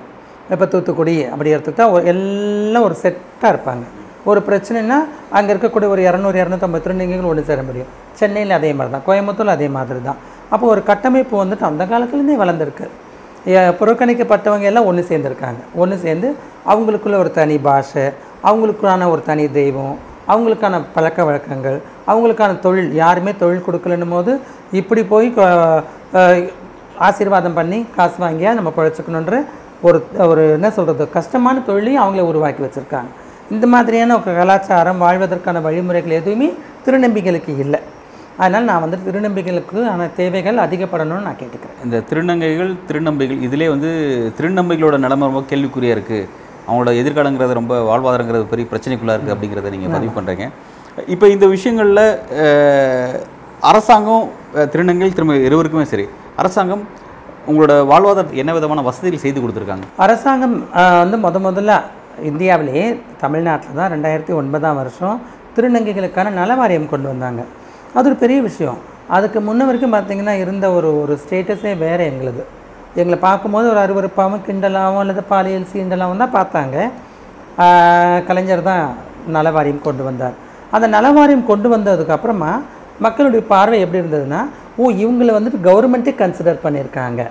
இப்போ 0.50 0.66
தூத்துக்குடி 0.66 1.26
அப்படி 1.26 1.56
எடுத்துக்கிட்டா 1.56 2.04
எல்லாம் 2.04 2.84
ஒரு 2.84 2.98
செட்டாக 3.02 3.46
இருப்பாங்க. 3.46 3.84
ஒரு 4.26 4.44
பிரச்சனைனா 4.48 5.06
அங்கே 5.30 5.54
இருக்கக்கூடிய 5.54 5.88
ஒரு 5.88 6.02
இரநூறு 6.02 6.42
இரநூத்தம்பது 6.42 6.82
திருநங்கைகள் 6.82 7.24
ஒன்று 7.24 7.44
சேர 7.44 7.64
முடியும். 7.64 7.88
சென்னையில் 8.14 8.52
அதே 8.52 8.74
மாதிரி 8.74 8.98
தான் 8.98 9.02
கோயம்புத்தூர் 9.08 9.46
அதே 9.46 9.68
மாதிரி 9.68 10.02
தான் 10.02 10.16
அப்போ 10.50 10.68
ஒரு 10.68 10.84
கட்டமைப்பு 10.84 11.46
வந்துட்டு 11.46 11.62
அந்த 11.62 11.86
காலத்துலேருந்தே 11.86 12.40
வளர்ந்துருக்கு. 12.40 12.88
ஏ- 13.48 13.68
புறக்கணிக்கப்பட்டவங்க 13.68 14.62
எல்லாம் 14.62 14.86
ஒன்று 14.86 15.06
சேர்ந்துருக்காங்க. 15.10 15.60
ஒன்று 15.76 15.98
சேர்ந்து 15.98 16.36
அவங்களுக்குள்ள 16.68 17.16
ஒரு 17.16 17.32
தனி 17.32 17.58
பாஷை 17.58 18.04
அவங்களுக்கான 18.44 19.10
ஒரு 19.10 19.24
தனி 19.24 19.52
தெய்வம் 19.52 19.98
அவங்களுக்கான 20.28 20.82
பழக்க 20.94 21.24
வழக்கங்கள் 21.24 21.82
அவங்களுக்கான 22.10 22.60
தொழில் 22.66 22.92
யாருமே 23.04 23.32
தொழில் 23.44 23.66
கொடுக்கலன்னும் 23.68 24.16
போது 24.16 24.32
இப்படி 24.80 25.02
போய் 25.14 25.28
ஆசீர்வாதம் 27.08 27.58
பண்ணி 27.60 27.80
காசு 27.98 28.18
வாங்கியா 28.24 28.52
நம்ம 28.58 28.70
பிழைச்சிக்கணுன்ற 28.78 29.36
ஒரு 29.88 30.00
ஒரு 30.32 30.44
என்ன 30.58 30.70
சொல்கிறது 30.78 31.04
கஷ்டமான 31.18 31.62
தொழிலையும் 31.68 32.02
அவங்களே 32.04 32.26
உருவாக்கி 32.32 32.62
வச்சுருக்காங்க. 32.64 33.12
இந்த 33.56 33.66
மாதிரியான 33.74 34.16
ஒரு 34.20 34.34
கலாச்சாரம் 34.40 35.00
வாழ்வதற்கான 35.04 35.62
வழிமுறைகள் 35.68 36.18
எதுவுமே 36.18 36.50
திருநம்பிக்கைகளுக்கு 36.86 37.54
இல்லை. 37.64 37.80
அதனால் 38.42 38.68
நான் 38.70 38.84
வந்து 38.84 38.98
திருநம்பிக்கைகளுக்கு 39.06 39.78
ஆன 39.92 40.08
தேவைகள் 40.20 40.60
அதிகப்படணும்னு 40.66 41.28
நான் 41.28 41.40
கேட்டுக்கிறேன். 41.40 41.80
இந்த 41.86 41.98
திருநங்கைகள் 42.10 42.72
திருநம்பிகள் 42.90 43.40
இதிலே 43.48 43.68
வந்து 43.74 43.90
திருநம்பிகளோட 44.38 44.98
நிலைமை 45.06 45.28
ரொம்ப 45.30 45.44
கேள்விக்குறியாக 45.52 45.98
இருக்குது 45.98 46.28
அவங்களோட 46.68 46.92
எதிர்காலங்கிறது 47.02 47.60
ரொம்ப 47.60 47.76
வாழ்வாதாரங்கிறது 47.90 48.52
பெரிய 48.54 48.68
பிரச்சனைக்குள்ளாக 48.72 49.18
இருக்குது 49.18 49.36
அப்படிங்கிறத 49.36 49.72
நீங்கள் 49.76 49.96
பதிவு 49.96 50.14
பண்ணுறீங்க 50.18 50.48
இப்போ 51.14 51.26
இந்த 51.36 51.46
விஷயங்களில் 51.56 52.06
அரசாங்கம் 53.70 54.26
திருநங்கைகள் 54.74 55.16
திரும்ப 55.18 55.36
இருவருக்குமே 55.48 55.86
சரி 55.94 56.06
அரசாங்கம் 56.42 56.84
உங்களோட 57.50 57.74
வாழ்வாதாரத்துக்கு 57.92 58.44
என்ன 58.44 58.54
விதமான 58.58 58.82
வசதிகள் 58.88 59.24
செய்து 59.24 59.40
கொடுத்துருக்காங்க? 59.42 59.86
அரசாங்கம் 60.06 60.56
வந்து 61.02 61.18
முத 61.26 61.40
முதல்ல 61.48 61.74
இந்தியாவிலேயே 62.30 62.86
தமிழ்நாட்டில் 63.24 63.80
தான் 63.80 63.92
ரெண்டாயிரத்தி 63.96 64.34
ஒன்பதாம் 64.42 64.80
வருஷம் 64.82 65.18
திருநங்கைகளுக்கான 65.56 66.34
நல 66.40 66.56
வாரியம் 66.60 66.92
கொண்டு 66.94 67.08
வந்தாங்க. 67.12 67.42
அது 67.98 68.08
ஒரு 68.10 68.18
பெரிய 68.24 68.40
விஷயம். 68.50 68.80
அதுக்கு 69.18 69.40
முன்ன 69.48 69.66
வரைக்கும் 69.68 69.96
பார்த்திங்கன்னா 69.96 70.36
இருந்த 70.44 70.66
ஒரு 70.78 70.90
ஒரு 71.04 71.14
ஸ்டேட்டஸே 71.24 71.72
வேறு 71.86 72.04
எங்களுது. 72.12 72.44
எங்களை 73.00 73.18
பார்க்கும்போது 73.28 73.68
ஒரு 73.74 73.80
அருவருப்பாகவும் 73.86 74.46
கிண்டலாகவும் 74.48 75.02
அல்லது 75.04 75.24
பாலியல் 75.32 75.72
சீண்டலாகவும் 75.72 76.24
தான் 76.24 76.36
பார்த்தாங்க. 76.38 76.78
கலைஞர் 78.28 78.68
தான் 78.72 78.86
நல 79.36 79.50
வாரியம் 79.56 79.86
கொண்டு 79.88 80.04
வந்தார். 80.10 80.38
அந்த 80.76 80.88
நலவாரியம் 80.96 81.50
கொண்டு 81.52 81.68
வந்ததுக்கு 81.76 82.16
அப்புறமா 82.16 82.52
மக்களுடைய 83.06 83.42
பார்வை 83.54 83.78
எப்படி 83.84 84.02
இருந்ததுன்னா 84.02 84.42
ஓ 84.82 84.90
இவங்களை 85.04 85.32
வந்துட்டு 85.38 85.60
கவர்மெண்ட்டே 85.68 86.12
கன்சிடர் 86.22 86.64
பண்ணியிருக்காங்க. 86.66 87.22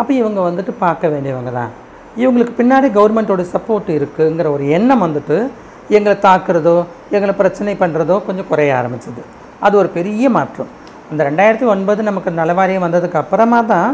அப்போ 0.00 0.12
இவங்க 0.20 0.40
வந்துட்டு 0.48 0.72
பார்க்க 0.84 1.12
வேண்டியவங்க 1.14 1.50
தான். 1.58 1.72
இவங்களுக்கு 2.22 2.54
பின்னாடி 2.60 2.88
கவர்மெண்ட்டோட 2.96 3.44
சப்போர்ட் 3.54 3.90
இருக்குங்கிற 3.98 4.48
ஒரு 4.56 4.64
எண்ணம் 4.76 5.04
வந்துட்டு 5.06 5.36
எங்களை 5.96 6.16
தாக்குறதோ 6.26 6.76
எங்களை 7.16 7.32
பிரச்சனை 7.40 7.74
பண்ணுறதோ 7.82 8.16
கொஞ்சம் 8.26 8.48
குறைய 8.50 8.72
ஆரம்பிச்சது. 8.80 9.22
அது 9.66 9.74
ஒரு 9.82 9.88
பெரிய 9.96 10.30
மாற்றம். 10.36 10.70
அந்த 11.10 11.20
ரெண்டாயிரத்தி 11.28 11.66
ஒன்பது 11.74 12.02
நமக்கு 12.08 12.30
நலவாரியம் 12.40 12.84
வந்ததுக்கு 12.86 13.18
அப்புறமா 13.22 13.58
தான் 13.72 13.90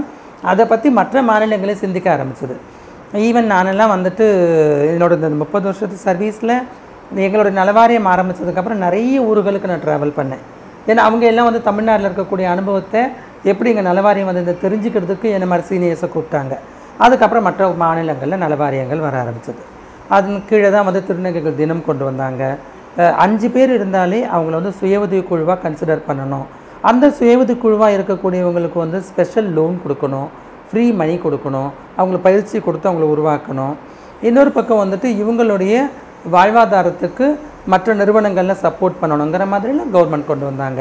அதை 0.50 0.64
பற்றி 0.72 0.88
மற்ற 0.98 1.22
மாநிலங்களே 1.30 1.74
சிந்திக்க 1.84 2.08
ஆரம்பிச்சது. 2.16 2.54
ஈவன் 3.28 3.50
நானெல்லாம் 3.54 3.92
வந்துட்டு 3.94 4.26
என்னோட 4.92 5.12
இந்த 5.18 5.28
முப்பது 5.42 5.64
வருஷத்து 5.68 5.96
சர்வீஸில் 6.08 6.54
எங்களோட 7.26 7.50
நலவாரியம் 7.60 8.08
ஆரம்பித்ததுக்கப்புறம் 8.12 8.82
நிறைய 8.86 9.22
ஊர்களுக்கு 9.28 9.70
நான் 9.70 9.84
ட்ராவல் 9.84 10.16
பண்ணேன். 10.18 10.42
ஏன்னா 10.90 11.02
அவங்க 11.08 11.24
எல்லாம் 11.30 11.48
வந்து 11.48 11.62
தமிழ்நாட்டில் 11.68 12.08
இருக்கக்கூடிய 12.08 12.46
அனுபவத்தை 12.54 13.00
எப்படி 13.50 13.70
இங்கே 13.72 13.84
நலவாரியம் 13.88 14.28
வந்து 14.30 14.44
இந்த 14.44 14.54
தெரிஞ்சுக்கிறதுக்கு 14.64 15.28
என்ன 15.36 15.46
மாதிரி 15.50 15.66
சீனியர்ஸை 15.70 16.08
கூப்பிட்டாங்க. 16.14 16.54
அதுக்கப்புறம் 17.04 17.46
மற்ற 17.48 17.68
மாநிலங்களில் 17.82 18.42
நலவாரியங்கள் 18.44 19.04
வர 19.06 19.14
ஆரம்பிச்சது. 19.24 19.62
அதன் 20.16 20.44
கீழே 20.48 20.70
தான் 20.74 20.86
வந்து 20.88 21.00
திருநங்கைகள் 21.08 21.58
தினம் 21.60 21.86
கொண்டு 21.88 22.04
வந்தாங்க. 22.08 22.42
அஞ்சு 23.24 23.48
பேர் 23.54 23.72
இருந்தாலே 23.78 24.20
அவங்கள 24.34 24.54
வந்து 24.60 24.72
சுய 24.78 25.00
உதவி 25.04 25.22
குழுவாக 25.30 25.58
கன்சிடர் 25.64 26.02
பண்ணணும். 26.08 26.46
அந்த 26.90 27.10
சுய 27.18 27.32
உதவி 27.42 27.56
குழுவாக 27.64 27.96
இருக்கக்கூடியவங்களுக்கு 27.96 28.78
வந்து 28.84 28.98
ஸ்பெஷல் 29.08 29.50
லோன் 29.58 29.76
கொடுக்கணும். 29.84 30.28
ஃப்ரீ 30.68 30.84
மணி 31.00 31.14
கொடுக்கணும். 31.24 31.70
அவங்களுக்கு 31.98 32.26
பயிற்சி 32.28 32.56
கொடுத்து 32.66 32.88
அவங்கள 32.90 33.08
உருவாக்கணும். 33.14 33.74
இன்னொரு 34.28 34.50
பக்கம் 34.56 34.82
வந்துட்டு 34.84 35.08
இவங்களுடைய 35.22 35.74
வாழ்வாதாரத்துக்கு 36.34 37.26
மற்ற 37.72 37.94
நிறுவனங்களில் 38.00 38.60
சப்போர்ட் 38.64 39.00
பண்ணணுங்கிற 39.00 39.44
மாதிரிலாம் 39.52 39.92
கவர்மெண்ட் 39.94 40.30
கொண்டு 40.30 40.44
வந்தாங்க. 40.50 40.80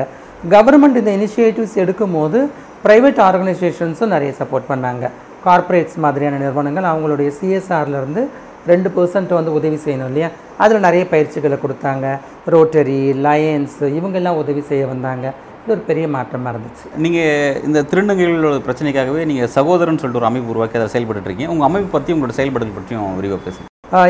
கவர்மெண்ட் 0.55 0.99
இந்த 1.01 1.11
இனிஷியேட்டிவ்ஸ் 1.19 1.79
எடுக்கும்போது 1.83 2.39
ப்ரைவேட் 2.85 3.19
ஆர்கனைசேஷன்ஸும் 3.29 4.13
நிறைய 4.15 4.33
சப்போர்ட் 4.41 4.69
பண்ணாங்க. 4.71 5.05
கார்ப்பரேட்ஸ் 5.45 5.97
மாதிரியான 6.03 6.39
நிறுவனங்கள் 6.43 6.87
அவங்களுடைய 6.91 7.29
சிஎஸ்ஆர்லேருந்து 7.39 8.23
ரெண்டு 8.71 8.89
பர்சன்ட் 8.95 9.31
வந்து 9.37 9.51
உதவி 9.57 9.77
செய்யணும் 9.83 10.09
இல்லையா? 10.11 10.29
அதில் 10.63 10.85
நிறைய 10.87 11.03
பயிற்சிகளை 11.13 11.57
கொடுத்தாங்க. 11.63 12.05
ரோட்டரி 12.53 13.01
லயன்ஸ் 13.27 13.79
இவங்கெல்லாம் 13.97 14.39
உதவி 14.41 14.63
செய்ய 14.71 14.85
வந்தாங்க. 14.93 15.25
இது 15.63 15.73
ஒரு 15.75 15.83
பெரிய 15.89 16.05
மாற்றமாக 16.15 16.53
இருந்துச்சு. 16.53 16.85
நீங்கள் 17.05 17.57
இந்த 17.67 17.85
திருநங்கைகளோட 17.91 18.59
பிரச்சனைக்காகவே 18.67 19.23
நீங்கள் 19.31 19.53
சகோதரன் 19.57 19.99
சொல்லிட்டு 20.03 20.21
ஒரு 20.23 20.29
அமைப்பு 20.31 20.53
உருவாக்கி 20.53 20.79
அதை 20.81 20.89
செயல்பட்டு 20.95 21.27
இருக்கீங்க. 21.29 21.51
உங்கள் 21.55 21.69
அமைப்பு 21.69 21.91
பற்றி 21.95 22.13
உங்களோட 22.15 22.35
செயல்படுதல் 22.39 22.77
பற்றியும் 22.77 23.17
விரிவாக 23.19 23.41
பேசுங்க. 23.45 23.67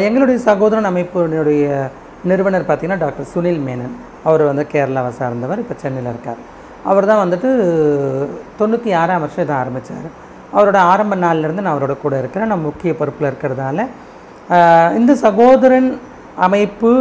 எங்களுடைய 0.07 0.37
சகோதரன் 0.47 0.89
அமைப்பினுடைய 0.89 1.65
நிறுவனர் 2.29 2.65
பார்த்திங்கன்னா 2.69 3.03
டாக்டர் 3.03 3.29
சுனில் 3.33 3.61
மேனன். 3.67 3.93
அவர் 4.29 4.43
வந்து 4.49 4.63
கேரளாவை 4.73 5.11
சார்ந்தவர் 5.19 5.61
இப்போ 5.63 5.75
சென்னையில் 5.83 6.09
இருக்கார். 6.13 6.39
அவர் 6.89 7.07
தான் 7.09 7.21
வந்துட்டு 7.23 7.49
தொண்ணூற்றி 8.59 8.89
ஆறாம் 9.01 9.23
வருஷம் 9.23 9.45
இதை 9.45 9.55
ஆரம்பித்தார் 9.61 10.09
அவரோட 10.57 10.77
ஆரம்ப 10.91 11.15
நாள்லேருந்து 11.23 11.63
நான் 11.65 11.75
அவரோட 11.75 11.95
கூட 12.03 12.13
இருக்கிறேன். 12.21 12.51
நான் 12.53 12.67
முக்கிய 12.67 12.91
பொறுப்பில் 12.99 13.29
இருக்கிறதால. 13.31 13.79
இந்த 14.99 15.11
சகோதரன் 15.25 15.89
அமைப்பு 16.47 16.91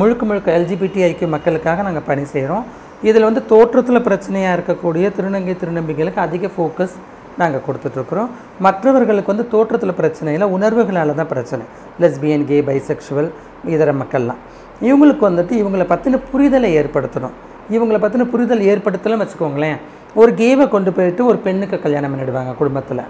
முழுக்க 0.00 0.22
முழுக்க 0.28 0.58
எல்ஜிபிடி 0.58 1.00
ஐக்கிய 1.08 1.28
மக்களுக்காக 1.34 1.82
நாங்கள் 1.86 2.08
பணி 2.10 2.24
செய்கிறோம் 2.34 2.64
இதில் 3.08 3.28
வந்து 3.28 3.42
தோற்றத்தில் 3.52 4.06
பிரச்சனையாக 4.08 4.56
இருக்கக்கூடிய 4.56 5.06
திருநங்கை 5.16 5.54
திருநம்பிகளுக்கு 5.62 6.20
அதிக 6.26 6.50
ஃபோக்கஸ் 6.54 6.94
நாங்கள் 7.38 7.64
கொடுத்துட்ருக்குறோம். 7.66 8.28
மற்றவர்களுக்கு 8.66 9.32
வந்து 9.32 9.48
தோற்றத்தில் 9.48 9.98
பிரச்சனை 10.00 10.32
இல்லை 10.36 10.48
உணர்வுகளால் 10.56 11.14
தான் 11.14 11.32
பிரச்சனை. 11.34 11.64
லெஸ்பியன் 12.02 12.46
கே 12.50 12.60
பைசெக்ஷுவல் 12.68 13.30
இதர 13.74 13.92
மக்கள்லாம். 13.92 14.40
இவங்களுக்கு 14.88 15.24
வந்துட்டு 15.30 15.54
இவங்களை 15.62 15.86
பற்றின 15.94 16.20
புரிதலை 16.32 16.70
ஏற்படுத்தணும். 16.80 17.34
இவங்களை 17.70 17.98
பற்றின 18.04 18.24
புரிதல் 18.32 18.62
ஏற்படுத்தலாம் 18.70 19.22
வச்சுக்கோங்களேன். 19.22 19.78
ஒரு 20.20 20.34
கேவை 20.40 20.64
கொண்டு 20.68 20.92
போயிட்டு 20.92 21.24
ஒரு 21.24 21.38
பெண்ணுக்கு 21.38 21.76
கல்யாணம் 21.80 22.12
பண்ணிடுவாங்க 22.12 22.52
குடும்பத்தில். 22.56 23.04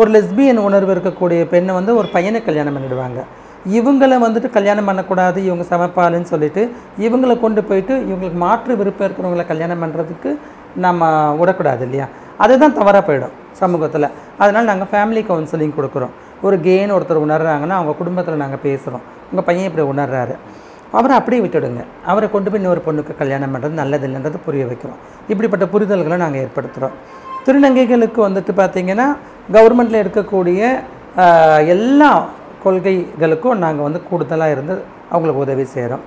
ஒரு 0.00 0.10
லெஸ்பியன் 0.14 0.60
உணர்வு 0.68 0.92
இருக்கக்கூடிய 0.94 1.48
பெண்ணை 1.54 1.74
வந்து 1.74 1.92
ஒரு 1.96 2.08
பையனை 2.14 2.40
கல்யாணம் 2.44 2.76
பண்ணிடுவாங்க. 2.76 3.20
இவங்களை 3.76 4.16
வந்துட்டு 4.24 4.48
கல்யாணம் 4.56 4.88
பண்ணக்கூடாது 4.88 5.38
இவங்க 5.44 5.64
சமப்பாலுன்னு 5.70 6.30
சொல்லிட்டு 6.32 6.62
இவங்களை 7.06 7.34
கொண்டு 7.40 7.64
போயிட்டு 7.64 7.94
இவங்களுக்கு 8.10 8.38
மாற்று 8.44 8.76
விருப்பம் 8.76 9.06
இருக்கிறவங்கள 9.06 9.46
கல்யாணம் 9.46 9.82
பண்ணுறதுக்கு 9.84 10.32
நம்ம 10.84 11.10
விடக்கூடாது 11.40 11.84
இல்லையா? 11.84 12.06
அதுதான் 12.44 12.76
தவறாக 12.78 13.02
போயிடும். 13.08 13.34
சமூகத்தில். 13.60 14.08
அதனால் 14.42 14.68
நாங்கள் 14.70 14.90
ஃபேமிலி 14.92 15.22
கவுன்சிலிங் 15.30 15.76
கொடுக்குறோம். 15.78 16.14
ஒரு 16.46 16.56
கேன்னு 16.66 16.94
ஒருத்தர் 16.96 17.24
உணர்றாங்கன்னா 17.26 17.76
அவங்க 17.80 17.92
குடும்பத்தில் 18.00 18.42
நாங்கள் 18.44 18.62
பேசுகிறோம் 18.66 19.04
உங்கள் 19.30 19.46
பையன் 19.48 19.68
இப்படி 19.70 19.84
உணர்றாரு. 19.92 20.34
அவரை 20.96 21.14
அப்படியே 21.18 21.40
விட்டுடுங்க. 21.44 21.82
அவரை 22.10 22.26
கொண்டு 22.34 22.48
போய் 22.50 22.60
இன்னொரு 22.62 22.80
பொண்ணுக்கு 22.88 23.12
கல்யாணம் 23.20 23.52
பண்ணுறது 23.54 23.74
நல்லதில்லைன்றது 23.82 24.38
புரிய 24.48 24.64
வைக்கிறோம். 24.70 25.00
இப்படிப்பட்ட 25.32 25.64
புரிதல்களை 25.74 26.18
நாங்கள் 26.24 26.42
ஏற்படுத்துகிறோம் 26.44 26.96
திருநங்கைகளுக்கு 27.46 28.20
வந்துட்டு 28.26 28.52
பார்த்திங்கன்னா 28.60 29.06
கவர்மெண்ட்டில் 29.56 30.02
இருக்கக்கூடிய 30.04 30.60
எல்லா 31.74 32.10
கொள்கைகளுக்கும் 32.64 33.60
நாங்கள் 33.64 33.86
வந்து 33.86 34.00
கூடுதலாக 34.08 34.54
இருந்து 34.54 34.74
அவங்களுக்கு 35.12 35.44
உதவி 35.46 35.64
செய்கிறோம் 35.74 36.04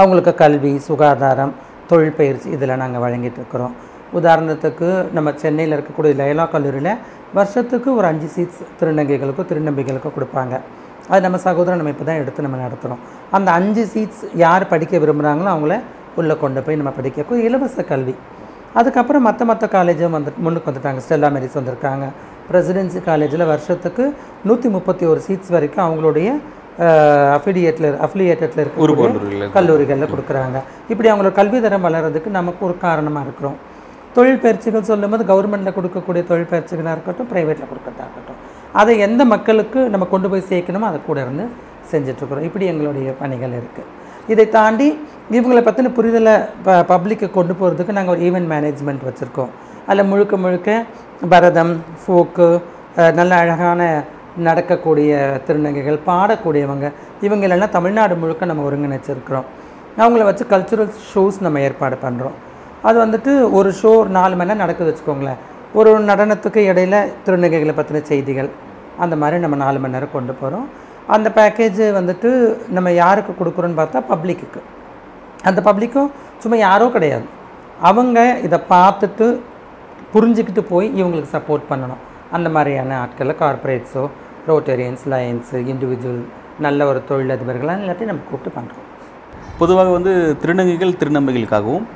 அவங்களுக்கு 0.00 0.32
கல்வி 0.42 0.72
சுகாதாரம் 0.88 1.52
தொழில் 1.90 2.16
பயிற்சி 2.18 2.48
இதில் 2.56 2.80
நாங்கள் 2.82 3.02
வழங்கிட்டு 3.04 3.38
இருக்கிறோம். 3.40 3.74
உதாரணத்துக்கு 4.20 4.88
நம்ம 5.16 5.32
சென்னையில் 5.42 5.74
இருக்கக்கூடிய 5.76 6.12
லயலா 6.20 6.44
கல்லூரியில் 6.54 6.92
வருஷத்துக்கு 7.38 7.88
ஒரு 7.98 8.06
அஞ்சு 8.12 8.28
சீட்ஸ் 8.34 8.60
திருநங்கைகளுக்கும் 8.78 9.48
திருநம்பிகளுக்கும் 9.50 10.16
கொடுப்பாங்க. 10.16 10.54
அது 11.10 11.20
நம்ம 11.26 11.38
சகோதரன் 11.48 11.80
நம்ம 11.80 11.92
இப்போ 11.94 12.06
தான் 12.10 12.20
எடுத்து 12.22 12.46
நம்ம 12.46 12.58
நடத்துகிறோம் 12.64 13.02
அந்த 13.36 13.48
அஞ்சு 13.58 13.84
சீட்ஸ் 13.92 14.22
யார் 14.44 14.70
படிக்க 14.72 14.98
விரும்புகிறாங்களோ 15.04 15.50
அவங்கள 15.54 15.74
உள்ளே 16.20 16.34
கொண்டு 16.42 16.60
போய் 16.66 16.80
நம்ம 16.80 16.92
படிக்க. 16.98 17.38
இலவச 17.48 17.84
கல்வி. 17.92 18.14
அதுக்கப்புறம் 18.80 19.24
மற்ற 19.26 19.42
மற்ற 19.50 19.64
காலேஜும் 19.74 20.16
வந்து 20.16 20.30
முன்னுக்கு 20.44 20.70
வந்துட்டாங்க. 20.70 21.00
ஸ்டெல்லா 21.04 21.28
மெரிஸ் 21.34 21.58
வந்திருக்காங்க. 21.58 22.06
பிரசிடென்சி 22.48 23.00
காலேஜில் 23.06 23.44
வருஷத்துக்கு 23.52 24.04
நூற்றி 24.48 24.68
முப்பத்தி 24.74 25.04
ஒரு 25.12 25.20
சீட்ஸ் 25.26 25.52
வரைக்கும் 25.54 25.84
அவங்களுடைய 25.86 26.28
அஃபிலியேட்டில் 27.36 27.88
அஃபிலியேட்டடில் 28.06 28.62
இருக்க 28.64 29.52
கல்லூரிகளில் 29.56 30.10
கொடுக்குறாங்க. 30.12 30.58
இப்படி 30.92 31.08
அவங்களோட 31.10 31.32
கல்வி 31.38 31.58
தரம் 31.64 31.86
வளர்கிறதுக்கு 31.86 32.30
நமக்கு 32.40 32.62
ஒரு 32.68 32.74
காரணமாக 32.86 33.26
இருக்கிறோம். 33.26 33.56
தொழில் 34.16 34.42
பயிற்சிகள் 34.44 34.88
சொல்லும்போது 34.90 35.24
கவர்மெண்ட்டில் 35.30 35.76
கொடுக்கக்கூடிய 35.78 36.22
தொழில் 36.30 36.50
பயிற்சிகளாக 36.52 36.94
இருக்கட்டும் 36.96 37.28
ப்ரைவேட்டில் 37.32 37.70
கொடுக்கறதா 37.72 38.04
இருக்கட்டும். 38.06 38.40
அதை 38.80 38.94
எந்த 39.06 39.22
மக்களுக்கு 39.34 39.80
நம்ம 39.94 40.08
கொண்டு 40.14 40.28
போய் 40.32 40.48
சேர்க்கணுமோ 40.52 40.88
அதை 40.90 41.00
கூட 41.08 41.18
இருந்து 41.26 41.44
செஞ்சிட்ருக்குறோம். 41.92 42.46
இப்படி 42.48 42.64
எங்களுடைய 42.72 43.10
பணிகள் 43.22 43.56
இருக்குது 43.60 43.92
இதை 44.32 44.46
தாண்டி 44.58 44.88
இவங்களை 45.36 45.60
பற்றின 45.66 45.90
புரிதலை 45.98 46.34
ப 46.66 46.76
பப்ளிக்கு 46.92 47.26
கொண்டு 47.36 47.52
போகிறதுக்கு 47.60 47.96
நாங்கள் 47.98 48.14
ஒரு 48.14 48.22
ஈவெண்ட் 48.28 48.50
மேனேஜ்மெண்ட் 48.52 49.04
வச்சுருக்கோம். 49.08 49.52
அதில் 49.88 50.10
முழுக்க 50.12 50.34
முழுக்க 50.44 50.70
பரதம் 51.32 51.74
ஃபோக்கு 52.02 52.48
நல்ல 53.18 53.32
அழகான 53.42 53.80
நடக்கக்கூடிய 54.48 55.10
திருநங்கைகள் 55.46 55.98
பாடக்கூடியவங்க 56.08 56.86
இவங்களெல்லாம் 57.26 57.74
தமிழ்நாடு 57.76 58.14
முழுக்க 58.22 58.50
நம்ம 58.50 58.64
ஒருங்கிணைச்சிருக்கிறோம். 58.68 59.46
அவங்கள 60.02 60.24
வச்சு 60.28 60.44
கல்ச்சுரல் 60.52 60.92
ஷோஸ் 61.10 61.38
நம்ம 61.46 61.60
ஏற்பாடு 61.66 61.96
பண்ணுறோம் 62.06 62.36
அது 62.88 62.96
வந்துட்டு 63.04 63.32
ஒரு 63.58 63.70
ஷோ 63.80 63.90
ஒரு 64.02 64.10
நாலு 64.18 64.34
மணி 64.38 64.48
நேரம் 64.48 64.62
நடக்குது 64.64 64.90
வச்சுக்கோங்களேன். 64.90 65.40
ஒரு 65.78 65.90
நடனத்துக்கு 66.10 66.60
இடையில 66.70 66.96
திருநங்கைகளை 67.24 67.74
பற்றின 67.78 68.02
செய்திகள். 68.10 68.50
அந்த 69.04 69.14
மாதிரி 69.22 69.40
நம்ம 69.44 69.56
நாலு 69.64 69.78
மணி 69.82 69.96
நேரம் 69.96 70.14
கொண்டு 70.16 70.34
போகிறோம் 70.40 70.66
அந்த 71.14 71.28
பேக்கேஜ் 71.38 71.82
வந்துட்டு 71.98 72.30
நம்ம 72.76 72.92
யாருக்கு 73.02 73.32
கொடுக்குறோன்னு 73.40 73.80
பார்த்தா 73.80 74.02
பப்ளிக்குக்கு 74.12 74.60
அந்த 75.48 75.60
பப்ளிக்கும் 75.68 76.08
சும்மா 76.42 76.56
யாரோ 76.66 76.86
கிடையாது. 76.96 77.26
அவங்க 77.88 78.18
இதை 78.46 78.58
பார்த்துட்டு 78.74 79.26
புரிஞ்சுக்கிட்டு 80.14 80.62
போய் 80.72 80.88
இவங்களுக்கு 81.00 81.34
சப்போர்ட் 81.36 81.68
பண்ணணும். 81.70 82.02
அந்த 82.36 82.48
மாதிரியான 82.56 82.96
ஆட்களை 83.02 83.34
கார்ப்பரேட்ஸோ 83.42 84.04
ரோட்டரியன்ஸ் 84.48 85.04
லயன்ஸு 85.12 85.58
இண்டிவிஜுவல் 85.72 86.24
நல்ல 86.64 86.86
ஒரு 86.90 87.00
தொழிலதிபர்களாக 87.08 87.82
எல்லாத்தையும் 87.82 88.12
நம்ம 88.12 88.26
கூப்பிட்டு 88.30 88.56
பண்ணுறோம் 88.58 88.84
பொதுவாக 89.58 89.90
வந்து 89.96 90.12
திருநங்கைகள் 90.42 90.98
திருநம்பிகளுக்காகவும் 91.00 91.86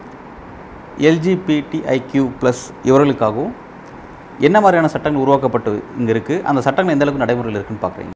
எல்ஜிபிடிஐக்யூ 1.09 2.25
ப்ளஸ் 2.41 2.65
இவர்களுக்காகவும் 2.89 3.53
என்ன 4.47 4.57
மாதிரியான 4.65 4.91
சட்டங்கள் 4.95 5.23
உருவாக்கப்பட்டு 5.25 5.71
இங்கே 6.01 6.13
இருக்குது 6.15 6.43
அந்த 6.51 6.61
சட்டங்கள் 6.67 6.95
எந்த 6.95 7.05
அளவுக்கு 7.05 7.25
நடைமுறையில் 7.25 7.59
இருக்குன்னு 7.59 7.85
பார்க்குறீங்க 7.85 8.13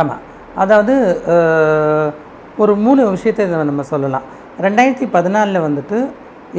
ஆமாம் 0.00 0.22
அதாவது 0.62 0.94
ஒரு 2.62 2.72
மூணு 2.84 3.02
விஷயத்தை 3.16 3.42
இதை 3.46 3.64
நம்ம 3.70 3.84
சொல்லலாம். 3.92 4.24
ரெண்டாயிரத்தி 4.64 5.06
பதினாலில் 5.16 5.64
வந்துட்டு 5.66 5.98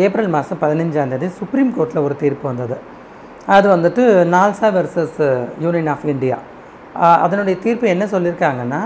ஏப்ரல் 0.05 0.29
மாதம் 0.35 0.61
பதினஞ்சாம் 0.63 1.11
தேதி 1.13 1.27
சுப்ரீம் 1.39 1.71
கோர்ட்டில் 1.75 2.05
ஒரு 2.07 2.15
தீர்ப்பு 2.21 2.45
வந்தது. 2.51 2.77
அது 3.55 3.67
வந்துட்டு 3.75 4.03
NALSA 4.33 4.69
versus 4.77 5.19
Union 5.63 5.89
of 5.93 6.05
India 6.13 6.37
அதனுடைய 7.25 7.55
தீர்ப்பு 7.65 7.85
என்ன 7.95 8.05
சொல்லியிருக்காங்கன்னா 8.13 8.81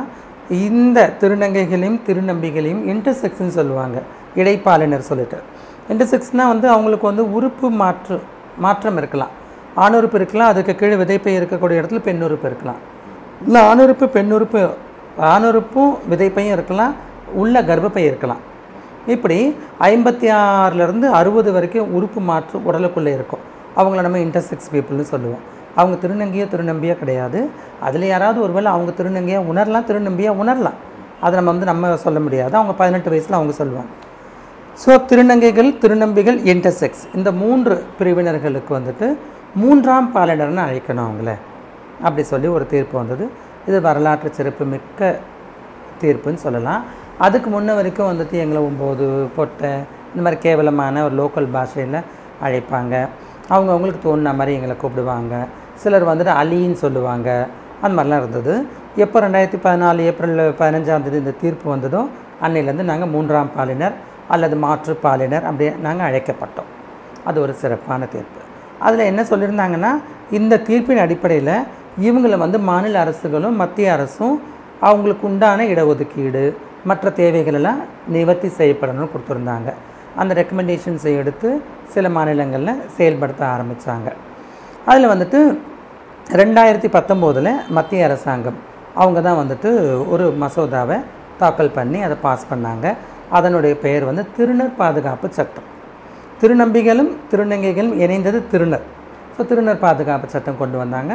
இந்த 0.66 1.00
திருநங்கைகளையும் 1.22 2.00
திருநம்பிகளையும் 2.08 2.84
இன்டர்செக்ஷன் 2.94 3.56
சொல்லுவாங்க. 3.60 3.98
இடைப்பாலினர் 4.42 5.10
சொல்லிட்டு. 5.12 5.40
இன்டர்செக்ஸ்னால் 5.90 6.52
வந்து 6.54 6.70
அவங்களுக்கு 6.70 7.06
வந்து 7.08 7.34
உறுப்பு 7.34 7.70
மாற்று 7.70 8.22
மாற்றம் 8.58 8.98
இருக்கலாம். 8.98 9.34
ஆணுறுப்பு 9.76 10.16
இருக்கலாம் 10.16 10.48
அதுக்கு 10.48 10.76
கீழே 10.76 10.96
விதைப்பை 10.96 11.32
இருக்கக்கூடிய 11.40 11.82
இடத்துல 11.82 12.00
பெண்ணுறுப்பு 12.08 12.48
இருக்கலாம். 12.50 12.80
இல்லை 13.46 13.62
ஆணுறுப்பு 13.62 14.06
பெண்ணுறுப்பு 14.18 14.70
ஆணுறுப்பும் 15.34 15.94
விதைப்பையும் 16.12 16.56
இருக்கலாம் 16.58 16.96
உள்ள 17.34 17.62
கர்ப்பப்பை 17.62 17.98
இருக்கலாம். 17.98 18.42
இப்படி 19.08 19.56
ஐம்பத்தி 19.80 20.28
ஆறுலேருந்து 20.38 21.08
அறுபது 21.20 21.52
வரைக்கும் 21.52 21.94
உறுப்பு 21.94 22.22
மாற்று 22.22 22.60
உடலுக்குள்ளே 22.60 23.14
இருக்கும். 23.18 23.44
அவங்கள 23.78 24.02
நம்ம 24.02 24.18
இன்டர்செக்ஸ் 24.18 24.72
பீப்புள்னு 24.72 25.02
சொல்லுவோம். 25.02 25.44
அவங்க 25.76 26.08
திருநங்கையோ 26.08 26.46
திருநம்பியோ 26.54 26.96
கிடையாது. 26.98 27.50
அதில் 27.82 28.06
யாராவது 28.06 28.42
ஒருவேளை 28.42 28.72
அவங்க 28.72 28.92
திருநங்கையாக 29.00 29.48
உணரலாம் 29.52 29.88
திருநம்பியாக 29.90 30.40
உணரலாம். 30.44 30.78
அதை 31.22 31.36
நம்ம 31.36 31.52
வந்து 31.52 31.66
நம்ம 31.66 31.98
சொல்ல 31.98 32.20
முடியாது. 32.20 32.54
அவங்க 32.56 32.74
பதினெட்டு 32.74 33.10
வயசில் 33.10 33.40
அவங்க 33.40 33.54
சொல்லுவாங்க. 33.54 33.92
ஸோ 34.82 34.92
திருநங்கைகள் 35.10 35.70
திருநம்பிகள் 35.82 36.36
இன்டர்செக்ஸ் 36.52 37.04
இந்த 37.18 37.30
மூன்று 37.42 37.76
பிரிவினர்களுக்கு 38.00 38.72
வந்துட்டு 38.78 39.08
மூன்றாம் 39.62 40.10
பாலினர்னு 40.16 40.62
அழைக்கணும் 40.66 41.06
அவங்கள. 41.06 41.32
அப்படி 42.06 42.24
சொல்லி 42.32 42.48
ஒரு 42.58 42.66
தீர்ப்பு 42.74 42.96
வந்தது. 43.00 43.26
இது 43.70 43.78
வரலாற்று 43.88 44.30
சிறப்பு 44.38 44.64
மிக்க 44.74 45.10
தீர்ப்புன்னு 46.02 46.42
சொல்லலாம். 46.46 46.82
அதுக்கு 47.26 47.50
முன்ன 47.54 47.76
வரைக்கும் 47.78 48.10
வந்துட்டு 48.12 48.36
எங்களை 48.44 48.60
ஒம்பது 48.70 49.06
பொட்டை 49.38 49.72
இந்த 50.12 50.22
மாதிரி 50.26 50.38
கேவலமான 50.44 51.04
ஒரு 51.08 51.16
லோக்கல் 51.22 51.50
பாஷையில் 51.56 51.98
அழைப்பாங்க. 52.48 52.94
அவங்க 53.54 53.70
அவங்களுக்கு 53.74 54.02
தோணுன 54.08 54.34
மாதிரி 54.40 54.56
எங்களை 54.58 54.76
கூப்பிடுவாங்க. 54.84 55.34
சிலர் 55.84 56.10
வந்துட்டு 56.12 56.34
அலின்னு 56.42 56.80
சொல்லுவாங்க. 56.84 57.30
அந்த 57.82 57.94
மாதிரிலாம் 57.98 58.22
இருந்தது. 58.24 58.54
எப்போ 59.06 59.18
ரெண்டாயிரத்தி 59.26 59.62
பதினாலு 59.66 60.06
ஏப்ரல் 60.12 60.44
பதினஞ்சாம் 60.62 61.04
தேதி 61.08 61.20
இந்த 61.24 61.34
தீர்ப்பு 61.42 61.68
வந்ததோ 61.74 62.04
அன்னையிலேருந்து 62.46 62.88
நாங்கள் 62.92 63.12
மூன்றாம் 63.16 63.52
பாலினர். 63.58 63.98
அல்லது 64.34 64.56
மாற்று 64.66 64.94
பாலினர் 65.06 65.48
அப்படி 65.50 65.66
நாங்கள் 65.86 66.08
அழைக்கப்பட்டோம். 66.10 66.70
அது 67.28 67.38
ஒரு 67.46 67.54
சிறப்பான 67.62 68.02
தீர்ப்பு. 68.14 68.40
அதில் 68.86 69.10
என்ன 69.12 69.22
சொல்லியிருந்தாங்கன்னா 69.32 69.92
இந்த 70.38 70.62
தீர்ப்பின் 70.70 71.04
அடிப்படையில் 71.06 71.56
இவங்களை 72.08 72.38
வந்து 72.46 72.58
மாநில 72.70 72.96
அரசுகளும் 73.04 73.60
மத்திய 73.62 73.94
அரசும் 73.98 74.36
அவங்களுக்கு 74.88 75.26
உண்டான 75.30 75.66
இடஒதுக்கீடு 75.74 76.44
மற்ற 76.90 77.10
தேவைகளெல்லாம் 77.20 77.80
நிவர்த்தி 78.16 78.50
செய்யப்படணும்னு 78.60 79.12
கொடுத்துருந்தாங்க. 79.14 79.70
அந்த 80.22 80.32
ரெக்கமெண்டேஷன்ஸை 80.40 81.14
எடுத்து 81.22 81.50
சில 81.94 82.10
மாநிலங்களில் 82.18 82.82
செயல்படுத்த 82.98 83.42
ஆரம்பித்தாங்க 83.56 84.08
அதில் 84.92 85.12
வந்துட்டு 85.14 85.40
ரெண்டாயிரத்தி 86.42 86.90
பத்தொம்போதில் 86.96 87.52
மத்திய 87.78 88.08
அரசாங்கம் 88.08 88.58
அவங்க 89.02 89.20
தான் 89.28 89.40
வந்துட்டு 89.42 89.70
ஒரு 90.14 90.26
மசோதாவை 90.44 90.98
தாக்கல் 91.42 91.76
பண்ணி 91.78 92.00
அதை 92.08 92.16
பாஸ் 92.26 92.50
பண்ணாங்க. 92.52 92.88
அதனுடைய 93.38 93.74
பெயர் 93.86 94.06
வந்து 94.10 94.24
திருநர் 94.38 94.78
பாதுகாப்பு 94.82 95.28
சட்டம். 95.38 95.68
திருநம்பிகளும் 96.42 97.12
திருநங்கைகளும் 97.32 97.98
இணைந்தது 98.04 98.40
திருநர். 98.52 98.86
ஸோ 99.36 99.44
திருநர் 99.50 99.84
பாதுகாப்பு 99.86 100.28
சட்டம் 100.36 100.62
கொண்டு 100.62 100.78
வந்தாங்க. 100.84 101.14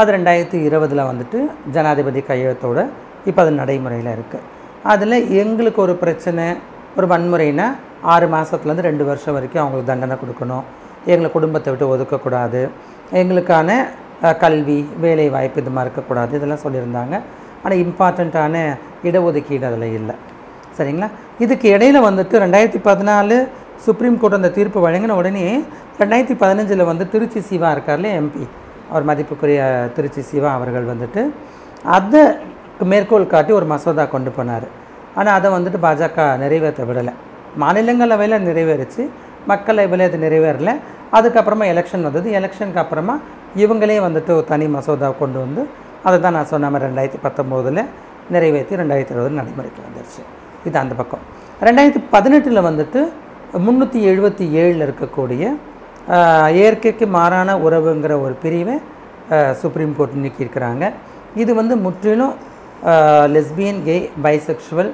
அது 0.00 0.10
ரெண்டாயிரத்தி 0.16 0.58
இருபதில் 0.68 1.08
வந்துட்டு 1.10 1.38
ஜனாதிபதி 1.74 2.20
கையெழுத்தோடு 2.28 2.82
இப்போ 3.28 3.40
அது 3.44 3.52
நடைமுறையில் 3.60 4.10
இருக்குது 4.16 4.46
அதில் 4.92 5.16
எங்களுக்கு 5.42 5.80
ஒரு 5.86 5.94
பிரச்சனை 6.02 6.46
ஒரு 6.98 7.06
வன்முறைனா 7.12 7.66
ஆறு 8.12 8.26
மாதத்துலேருந்து 8.34 8.86
ரெண்டு 8.88 9.04
வருஷம் 9.08 9.34
வரைக்கும் 9.36 9.62
அவங்களுக்கு 9.62 9.90
தண்டனை 9.90 10.16
கொடுக்கணும். 10.22 10.64
எங்களை 11.12 11.28
குடும்பத்தை 11.36 11.68
விட்டு 11.72 11.86
ஒதுக்கக்கூடாது. 11.94 12.62
எங்களுக்கான 13.20 13.70
கல்வி 14.42 14.78
வேலை 15.04 15.26
வாய்ப்பு 15.34 15.60
இது 15.62 15.70
மாதிரி 15.76 15.88
இருக்கக்கூடாது. 15.88 16.32
இதெல்லாம் 16.38 16.64
சொல்லியிருந்தாங்க. 16.64 17.14
ஆனால் 17.62 17.80
இம்பார்ட்டண்ட்டான 17.84 18.56
இடஒதுக்கீடு 19.08 19.66
அதில் 19.70 19.94
இல்லை. 19.98 20.14
சரிங்களா? 20.78 21.08
இதுக்கு 21.44 21.66
இடையில 21.76 21.98
வந்துட்டு 22.08 22.34
ரெண்டாயிரத்தி 22.44 22.80
பதினாலு 22.88 23.36
சுப்ரீம் 23.84 24.18
கோர்ட் 24.22 24.38
அந்த 24.38 24.50
தீர்ப்பு 24.56 24.80
வழங்கின 24.86 25.14
உடனே 25.20 25.44
ரெண்டாயிரத்தி 26.00 26.36
பதினஞ்சில் 26.42 26.88
வந்து 26.90 27.04
திருச்சி 27.12 27.40
சிவா 27.48 27.68
இருக்கார்ல 27.74 28.10
எம்பி 28.20 28.44
அவர் 28.90 29.06
மதிப்புக்குரிய 29.10 29.60
திருச்சி 29.96 30.22
சிவா 30.30 30.50
அவர்கள் 30.58 30.86
வந்துட்டு 30.92 31.22
அதை 31.96 32.22
மேற்கோள் 32.90 33.32
காட்டி 33.32 33.52
ஒரு 33.58 33.66
மசோதா 33.72 34.04
கொண்டு 34.14 34.30
போனார். 34.36 34.66
ஆனால் 35.18 35.36
அதை 35.38 35.48
வந்துட்டு 35.54 35.78
பாஜக 35.86 36.26
நிறைவேற்ற 36.42 36.82
விடலை. 36.90 37.12
மாநிலங்களவையில் 37.62 38.44
நிறைவேறிச்சு 38.48 39.02
மக்களவையில் 39.50 40.06
அது 40.08 40.18
நிறைவேறல. 40.26 40.72
அதுக்கப்புறமா 41.18 41.64
எலெக்ஷன் 41.72 42.06
வந்தது. 42.08 42.28
எலெக்ஷனுக்கு 42.38 42.82
அப்புறமா 42.84 43.16
இவங்களே 43.64 43.98
வந்துட்டு 44.06 44.32
ஒரு 44.38 44.46
தனி 44.52 44.68
மசோதா 44.76 45.10
கொண்டு 45.22 45.38
வந்து 45.44 45.64
அதை 46.06 46.16
தான் 46.20 46.36
நான் 46.38 46.52
சொன்ன 46.52 46.70
மாதிரி 46.74 46.88
ரெண்டாயிரத்தி 46.90 47.20
பத்தொம்போதில் 47.26 47.82
நிறைவேற்றி 48.34 48.80
ரெண்டாயிரத்தி 48.82 49.14
இருபது 49.16 49.40
நடைமுறைக்கு 49.40 49.82
வந்துருச்சு. 49.88 50.22
இது 50.68 50.76
அந்த 50.84 50.94
பக்கம். 51.00 51.22
ரெண்டாயிரத்தி 51.68 52.02
பதினெட்டில் 52.14 52.66
வந்துட்டு 52.68 53.00
முந்நூற்றி 53.66 54.00
எழுபத்தி 54.10 54.44
ஏழில் 54.62 54.84
இருக்கக்கூடிய 54.86 55.42
இயற்கைக்கு 56.58 57.06
மாறான 57.16 57.56
உறவுங்கிற 57.66 58.12
ஒரு 58.24 58.34
பிரிவை 58.44 58.76
சுப்ரீம் 59.62 59.94
கோர்ட் 59.98 60.22
நீக்கியிருக்கிறாங்க. 60.24 60.84
இது 61.42 61.52
வந்து 61.60 61.74
முற்றிலும் 61.86 62.34
lesbian 63.34 63.82
gay 63.88 63.96
bisexual 64.24 64.90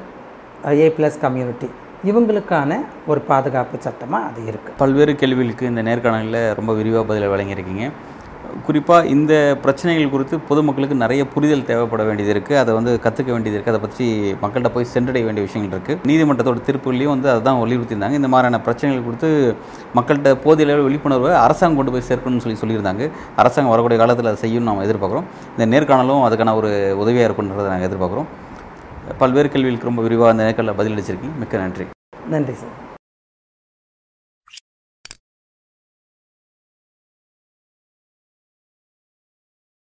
A 0.84 0.88
plus 0.96 1.18
community 1.24 1.68
இவங்களுக்கான 2.10 2.72
ஒரு 3.10 3.20
பாதுகாப்பு 3.30 3.76
சட்டமாக 3.86 4.28
அது 4.28 4.40
இருக்குது 4.50 4.76
பல்வேறு 4.82 5.12
கேள்விகளுக்கு 5.20 5.70
இந்த 5.72 5.82
நேர்காணலில் 5.88 6.40
ரொம்ப 6.58 6.72
விரிவாக 6.78 7.04
பதிலை 7.10 7.28
வழங்கியிருக்கீங்க. 7.34 7.86
குறிப்பாக 8.66 9.08
இந்த 9.14 9.32
பிரச்சனைகள் 9.64 10.12
குறித்து 10.12 10.36
பொதுமக்களுக்கு 10.48 10.96
நிறைய 11.02 11.22
புரிதல் 11.34 11.64
தேவைப்பட 11.68 12.02
வேண்டியது 12.08 12.32
இருக்குது 12.34 12.58
அதை 12.62 12.72
வந்து 12.78 12.92
கற்றுக்க 13.04 13.30
வேண்டியது 13.34 13.56
இருக்குது 13.56 13.72
அதை 13.74 13.80
பற்றி 13.84 14.06
மக்கள்கிட்ட 14.42 14.70
போய் 14.76 14.88
சென்றடைய 14.94 15.24
வேண்டிய 15.26 15.44
விஷயங்கள் 15.46 15.74
இருக்குது 15.76 16.00
நீதிமன்றத்தோட 16.10 16.62
தீர்ப்புகளையும் 16.68 17.12
வந்து 17.14 17.30
அதுதான் 17.34 17.60
வலியுறுத்தியிருந்தாங்க. 17.62 18.18
இந்த 18.20 18.30
மாதிரியான 18.34 18.60
பிரச்சனைகள் 18.66 19.06
குறித்து 19.08 19.30
மக்கள்கிட்ட 19.98 20.32
போதிய 20.46 20.66
அளவில் 20.68 20.88
விழிப்புணர்வை 20.88 21.32
அரசாங்கம் 21.44 21.78
கொண்டு 21.80 21.94
போய் 21.96 22.08
சேர்க்கணும்னு 22.10 22.44
சொல்லி 22.46 22.60
சொல்லியிருந்தாங்க. 22.62 23.04
அரசாங்கம் 23.42 23.74
வரக்கூடிய 23.74 24.00
காலத்தில் 24.04 24.32
அதை 24.32 24.40
செய்யும்னு 24.44 24.70
நாம் 24.70 24.84
எதிர்பார்க்குறோம். 24.88 25.28
இந்த 25.54 25.66
நேர்காணலும் 25.76 26.26
அதுக்கான 26.28 26.56
ஒரு 26.62 26.72
உதவியாக 27.04 27.28
இருக்குன்றதை 27.30 27.70
நாங்கள் 27.74 27.90
எதிர்பார்க்குறோம். 27.90 28.28
பல்வேறு 29.22 29.48
கேள்விகளுக்கு 29.54 29.90
ரொம்ப 29.92 30.02
விரிவாக 30.08 30.34
அந்த 30.34 30.44
நேர்காணலில் 30.48 30.80
பதிலளிச்சிருக்கீங்க 30.82 31.38
மிக்க 31.44 31.64
நன்றி. 31.64 31.86
நன்றி 32.34 32.54
சார். 32.62 32.76